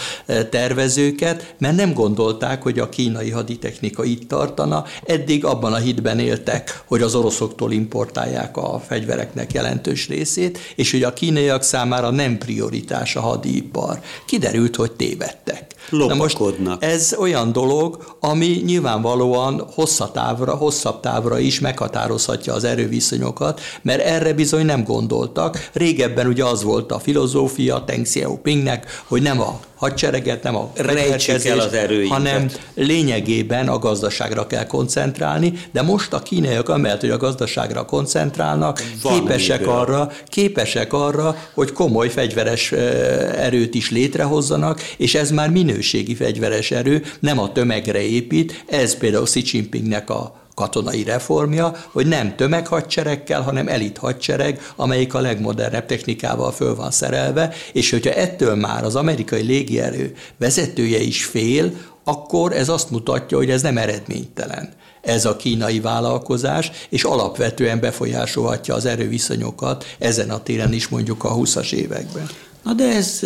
[0.51, 4.85] tervezőket, mert nem gondolták, hogy a kínai haditechnika itt tartana.
[5.05, 11.05] Eddig abban a hitben éltek, hogy az oroszoktól importálják a fegyvereknek jelentős részét, és hogy
[11.05, 14.01] a kínaiak számára nem prioritás a hadipar.
[14.27, 15.75] Kiderült, hogy tévedtek.
[15.91, 16.39] Na most
[16.79, 24.65] ez olyan dolog, ami nyilvánvalóan hosszatávra, hosszabb távra is meghatározhatja az erőviszonyokat, mert erre bizony
[24.65, 25.69] nem gondoltak.
[25.73, 31.59] Régebben ugye az volt a filozófia Teng Xiaopingnek, hogy nem a hadsereget, nem a el
[31.59, 32.17] az erőinket.
[32.17, 38.83] hanem lényegében a gazdaságra kell koncentrálni, de most a kínaiak amellett, hogy a gazdaságra koncentrálnak,
[39.03, 39.75] Van képesek miből.
[39.75, 47.03] arra, képesek arra, hogy komoly fegyveres erőt is létrehozzanak, és ez már minőségi fegyveres erő,
[47.21, 53.69] nem a tömegre épít, ez például Xi Jinpingnek a katonai reformja, hogy nem tömeghadseregkel, hanem
[53.69, 59.43] elit hadsereg, amelyik a legmodernebb technikával föl van szerelve, és hogyha ettől már az amerikai
[59.43, 61.73] légierő vezetője is fél,
[62.05, 68.75] akkor ez azt mutatja, hogy ez nem eredménytelen ez a kínai vállalkozás, és alapvetően befolyásolhatja
[68.75, 72.29] az erőviszonyokat ezen a téren is mondjuk a 20-as években.
[72.67, 73.21] Na de ez,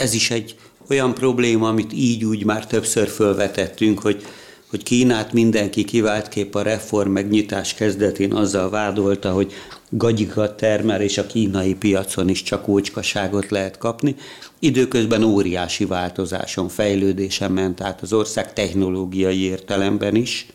[0.00, 0.56] ez is egy
[0.88, 4.22] olyan probléma, amit így úgy már többször felvetettünk, hogy
[4.70, 9.52] hogy Kínát mindenki kiváltképp a reform megnyitás kezdetén azzal vádolta, hogy
[9.90, 14.16] gagyikat termel, és a kínai piacon is csak ócskaságot lehet kapni.
[14.58, 20.46] Időközben óriási változáson, fejlődésen ment át az ország technológiai értelemben is.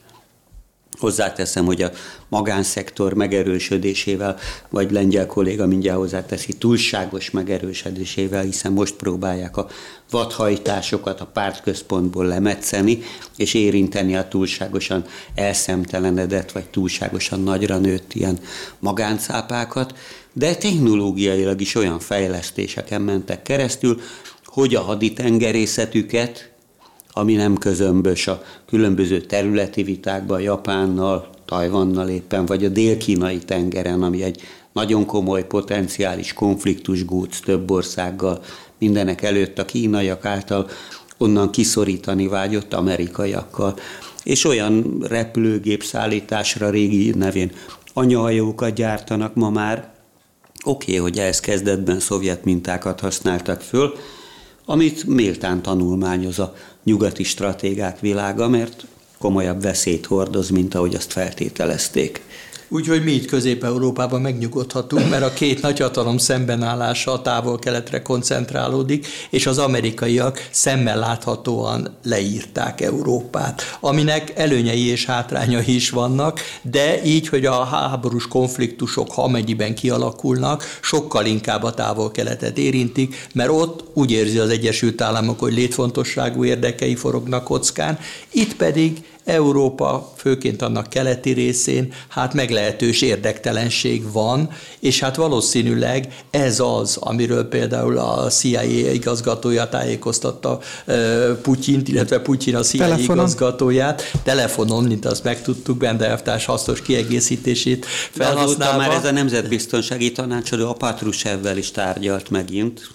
[1.00, 1.92] Hozzáteszem, hogy a
[2.30, 4.38] magánszektor megerősödésével,
[4.70, 9.68] vagy lengyel kolléga mindjárt hozzáteszi, túlságos megerősödésével, hiszen most próbálják a
[10.10, 13.02] vadhajtásokat a pártközpontból lemetszeni,
[13.38, 18.40] és érinteni a túlságosan elszemtelenedett, vagy túlságosan nagyra nőtt ilyen
[18.80, 19.94] magáncápákat,
[20.34, 24.02] de technológiailag is olyan fejlesztéseken mentek keresztül,
[24.46, 26.51] hogy a haditengerészetüket
[27.12, 34.24] ami nem közömbös a különböző területi vitákban, Japánnal, Tajvannal éppen, vagy a dél-kínai tengeren, ami
[34.24, 34.42] egy
[34.74, 38.44] nagyon komoly potenciális konfliktus góc több országgal,
[38.78, 40.70] mindenek előtt a kínaiak által
[41.18, 43.76] onnan kiszorítani vágyott amerikaiakkal.
[44.24, 47.52] És olyan repülőgép szállításra régi nevén
[47.94, 49.94] anyahajókat gyártanak ma már.
[50.64, 53.94] Oké, okay, hogy ehhez kezdetben szovjet mintákat használtak föl,
[54.66, 56.54] amit méltán tanulmányoz a
[56.84, 58.86] nyugati stratégák világa, mert
[59.18, 62.22] komolyabb veszélyt hordoz, mint ahogy azt feltételezték.
[62.74, 69.58] Úgyhogy mi itt Közép-Európában megnyugodhatunk, mert a két nagyhatalom szembenállása a távol-keletre koncentrálódik, és az
[69.58, 77.64] amerikaiak szemmel láthatóan leírták Európát, aminek előnyei és hátrányai is vannak, de így, hogy a
[77.64, 84.50] háborús konfliktusok, ha amennyiben kialakulnak, sokkal inkább a távol-keletet érintik, mert ott úgy érzi az
[84.50, 88.00] Egyesült Államok, hogy létfontosságú érdekei forognak kockán,
[88.32, 94.50] itt pedig Európa, főként annak keleti részén, hát meglehetős érdektelenség van,
[94.80, 98.62] és hát valószínűleg ez az, amiről például a CIA
[98.94, 100.60] igazgatója tájékoztatta
[101.42, 103.18] Putyint, illetve Putyin a CIA telefonon.
[103.18, 108.78] igazgatóját, telefonon, mint azt megtudtuk, Bende elvtárs hasznos kiegészítését felhasználva.
[108.78, 112.90] már ez a nemzetbiztonsági tanácsadó a Patrusevvel is tárgyalt megint,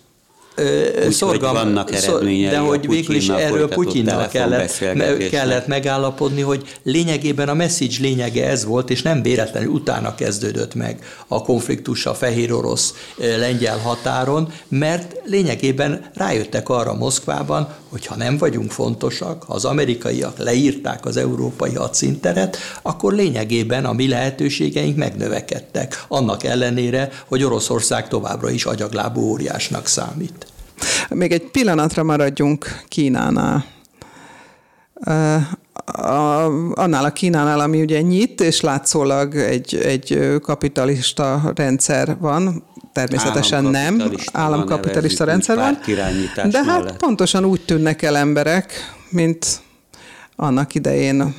[1.06, 4.78] úgy, szorgalm, vannak eredményei de hogy végül is erről Putyinnal kellett,
[5.30, 10.98] kellett megállapodni, hogy lényegében a message lényege ez volt, és nem véletlenül utána kezdődött meg
[11.28, 18.38] a konfliktus a fehér orosz lengyel határon, mert lényegében rájöttek arra Moszkvában, hogy ha nem
[18.38, 26.04] vagyunk fontosak, ha az amerikaiak leírták az európai hadszinteret, akkor lényegében a mi lehetőségeink megnövekedtek,
[26.08, 30.45] annak ellenére, hogy Oroszország továbbra is agyaglábú óriásnak számít.
[31.08, 33.64] Még egy pillanatra maradjunk Kínánál.
[35.84, 43.64] A, annál a Kínánál, ami ugye nyit, és látszólag egy, egy kapitalista rendszer van, természetesen
[43.64, 44.02] nem,
[44.32, 45.78] államkapitalista rendszer van,
[46.50, 46.96] de hát mellett.
[46.96, 48.72] pontosan úgy tűnnek el emberek,
[49.08, 49.60] mint
[50.36, 51.34] annak idején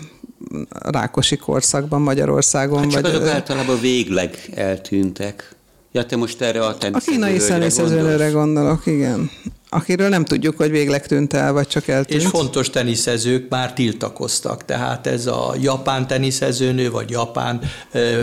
[0.70, 2.80] Rákosi korszakban Magyarországon.
[2.80, 5.56] Hát csak vagy azok általában végleg eltűntek.
[5.98, 9.30] Ja, te most erre a A kínai személyszerzőnőre gondolok, igen.
[9.70, 12.22] Akiről nem tudjuk, hogy végleg tűnt el, vagy csak eltűnt.
[12.22, 17.62] És fontos teniszezők már tiltakoztak, tehát ez a japán teniszezőnő, vagy japán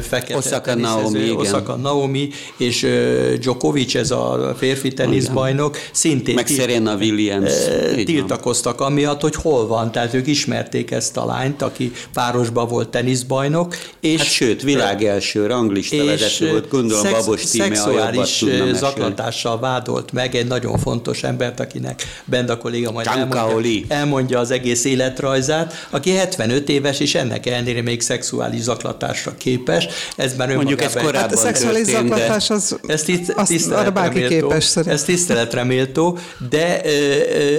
[0.02, 1.36] fekete Osaka teniszező, Naomi, igen.
[1.36, 2.86] Osaka Naomi, és
[3.40, 7.52] Djokovic, ez a férfi teniszbajnok, szintén Meg Serena Williams.
[8.04, 13.76] Tiltakoztak amiatt, hogy hol van, tehát ők ismerték ezt a lányt, aki párosban volt teniszbajnok.
[14.00, 20.12] És, hát sőt, világ első ranglista vezető volt, gondolom szex, Babos Tíme szexuális zaklatással vádolt
[20.12, 26.10] meg egy nagyon fontos embert, akinek Benda kolléga majd elmondja, elmondja az egész életrajzát, aki
[26.10, 29.86] 75 éves, és ennek ellenére még szexuális zaklatásra képes.
[30.16, 34.18] Ez már Mondjuk ez korábban hát a szexuális zaklatás az, ez tiszt, azt, arra bárki
[34.18, 34.94] méltó, képes szerint.
[34.94, 36.18] Ez tiszteletre méltó,
[36.50, 36.90] de ö,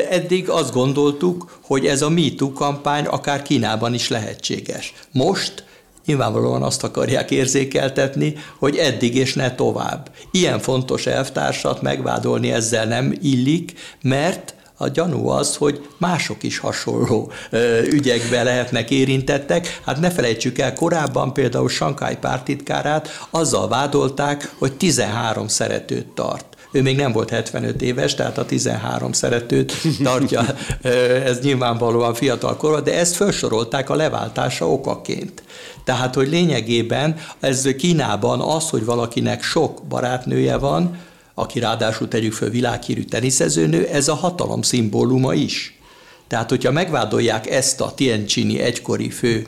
[0.10, 4.94] eddig azt gondoltuk, hogy ez a MeToo kampány akár Kínában is lehetséges.
[5.12, 5.64] Most
[6.06, 10.10] nyilvánvalóan azt akarják érzékeltetni, hogy eddig és ne tovább.
[10.32, 17.32] Ilyen fontos elvtársat megvádolni ezzel nem illik, mert a gyanú az, hogy mások is hasonló
[17.50, 19.80] ö, ügyekbe lehetnek érintettek.
[19.86, 26.82] Hát ne felejtsük el, korábban például Sankály pártitkárát azzal vádolták, hogy 13 szeretőt tart ő
[26.82, 29.74] még nem volt 75 éves, tehát a 13 szeretőt
[30.04, 30.46] tartja,
[31.26, 35.44] ez nyilvánvalóan fiatal korban, de ezt felsorolták a leváltása okaként.
[35.84, 40.98] Tehát, hogy lényegében ez Kínában az, hogy valakinek sok barátnője van,
[41.34, 45.80] aki ráadásul tegyük föl világhírű teniszezőnő, ez a hatalom szimbóluma is.
[46.28, 49.48] Tehát, hogyha megvádolják ezt a Tianjini egykori fő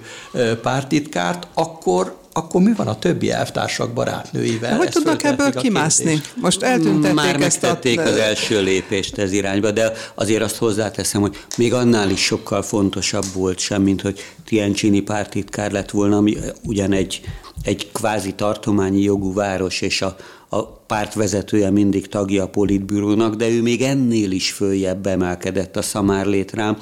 [0.61, 4.69] pártitkárt, akkor akkor mi van a többi elvtársak barátnőivel?
[4.69, 6.21] De hogy tudnak ebből kimászni?
[6.35, 8.11] Most eltüntették Már megtették ezt a...
[8.11, 13.25] az első lépést ez irányba, de azért azt hozzáteszem, hogy még annál is sokkal fontosabb
[13.33, 17.21] volt sem, mint hogy Tiancsini pártitkár lett volna, ami ugyan egy,
[17.61, 20.15] egy kvázi tartományi jogú város, és a,
[20.49, 25.81] a párt vezetője mindig tagja a politbürónak, de ő még ennél is följebb emelkedett a
[25.81, 26.77] szamár létrám,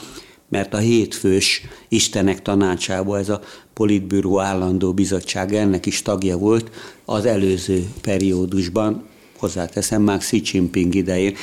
[0.49, 3.41] mert a hétfős Istenek tanácsába ez a
[3.75, 6.71] politbüró állandó bizottság ennek is tagja volt
[7.05, 9.03] az előző periódusban,
[9.37, 11.35] hozzáteszem már Xi Jinping idején.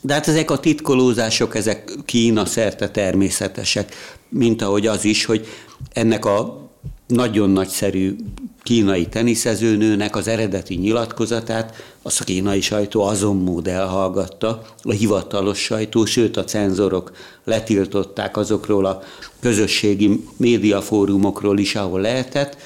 [0.00, 3.94] De hát ezek a titkolózások, ezek Kína szerte természetesek,
[4.28, 5.46] mint ahogy az is, hogy
[5.92, 6.67] ennek a
[7.08, 8.16] nagyon nagyszerű
[8.62, 16.36] kínai teniszezőnőnek az eredeti nyilatkozatát a kínai sajtó azon mód elhallgatta, a hivatalos sajtó, sőt
[16.36, 17.12] a cenzorok
[17.44, 19.02] letiltották azokról a
[19.40, 22.56] közösségi médiafórumokról is, ahol lehetett,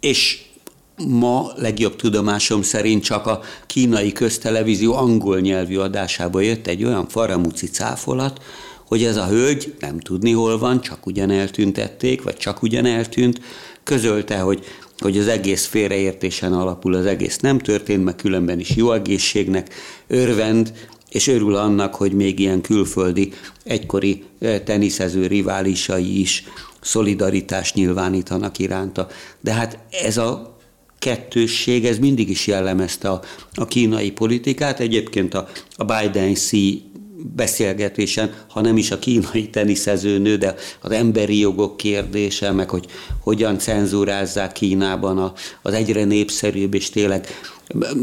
[0.00, 0.42] és
[1.08, 7.66] ma legjobb tudomásom szerint csak a kínai köztelevízió angol nyelvű adásába jött egy olyan faramuci
[7.66, 8.40] cáfolat,
[8.90, 13.40] hogy ez a hölgy nem tudni hol van, csak ugyan eltüntették, vagy csak ugyan eltűnt,
[13.84, 14.64] közölte, hogy
[14.98, 19.74] hogy az egész félreértésen alapul, az egész nem történt, meg különben is jó egészségnek
[20.06, 20.72] örvend,
[21.10, 23.32] és örül annak, hogy még ilyen külföldi
[23.64, 26.44] egykori eh, teniszező riválisai is
[26.80, 29.06] szolidaritást nyilvánítanak iránta.
[29.40, 30.58] De hát ez a
[30.98, 33.20] kettősség, ez mindig is jellemezte a,
[33.54, 34.80] a kínai politikát.
[34.80, 36.90] Egyébként a, a Biden-Xi
[37.22, 42.86] beszélgetésen, ha nem is a kínai teniszezőnő, de az emberi jogok kérdése, meg hogy
[43.20, 47.26] hogyan cenzúrázzák Kínában a, az egyre népszerűbb és tényleg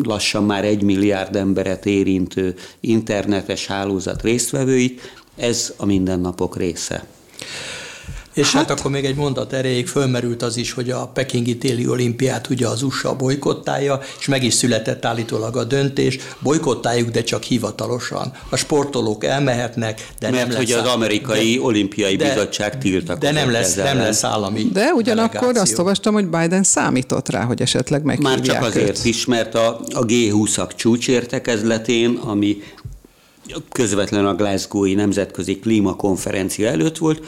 [0.04, 5.02] lassan már egy milliárd emberet érintő internetes hálózat résztvevőit,
[5.36, 7.06] ez a mindennapok része.
[8.38, 11.88] És hát, hát akkor még egy mondat erejéig fölmerült az is, hogy a pekingi téli
[11.88, 17.44] olimpiát ugye az USA bolykottálja, és meg is született állítólag a döntés, bolykottáljuk, de csak
[17.44, 18.32] hivatalosan.
[18.50, 23.20] A sportolók elmehetnek, de Mert nem lesz hogy az amerikai de, olimpiai de, bizottság tiltakozott
[23.20, 25.62] De nem lesz, nem lesz állami De ugyanakkor delegáció.
[25.62, 29.06] azt olvastam, hogy Biden számított rá, hogy esetleg meghívják Már csak azért őt.
[29.06, 32.58] is, mert a, a G20-ak csúcsértekezletén, ami
[33.72, 37.22] közvetlen a Glasgow-i Nemzetközi Klímakonferencia előtt volt,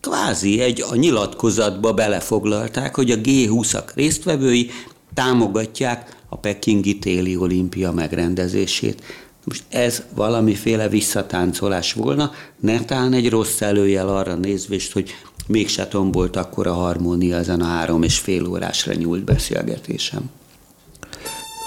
[0.00, 4.70] kvázi egy a nyilatkozatba belefoglalták, hogy a G20-ak résztvevői
[5.14, 9.02] támogatják a pekingi téli olimpia megrendezését.
[9.44, 15.14] Most ez valamiféle visszatáncolás volna, netán egy rossz előjel arra nézvést, hogy
[15.46, 20.30] mégse tombolt akkor a harmónia ezen a három és fél órásra nyúlt beszélgetésem.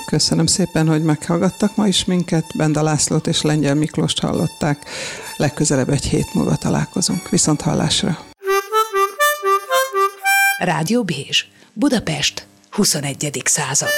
[0.05, 2.45] Köszönöm szépen, hogy meghallgattak ma is minket.
[2.57, 4.85] Benda Lászlót és Lengyel Miklóst hallották.
[5.37, 7.29] Legközelebb egy hét múlva találkozunk.
[7.29, 8.17] Viszont hallásra!
[10.57, 13.41] Rádió Bézs, Budapest, 21.
[13.45, 13.89] század.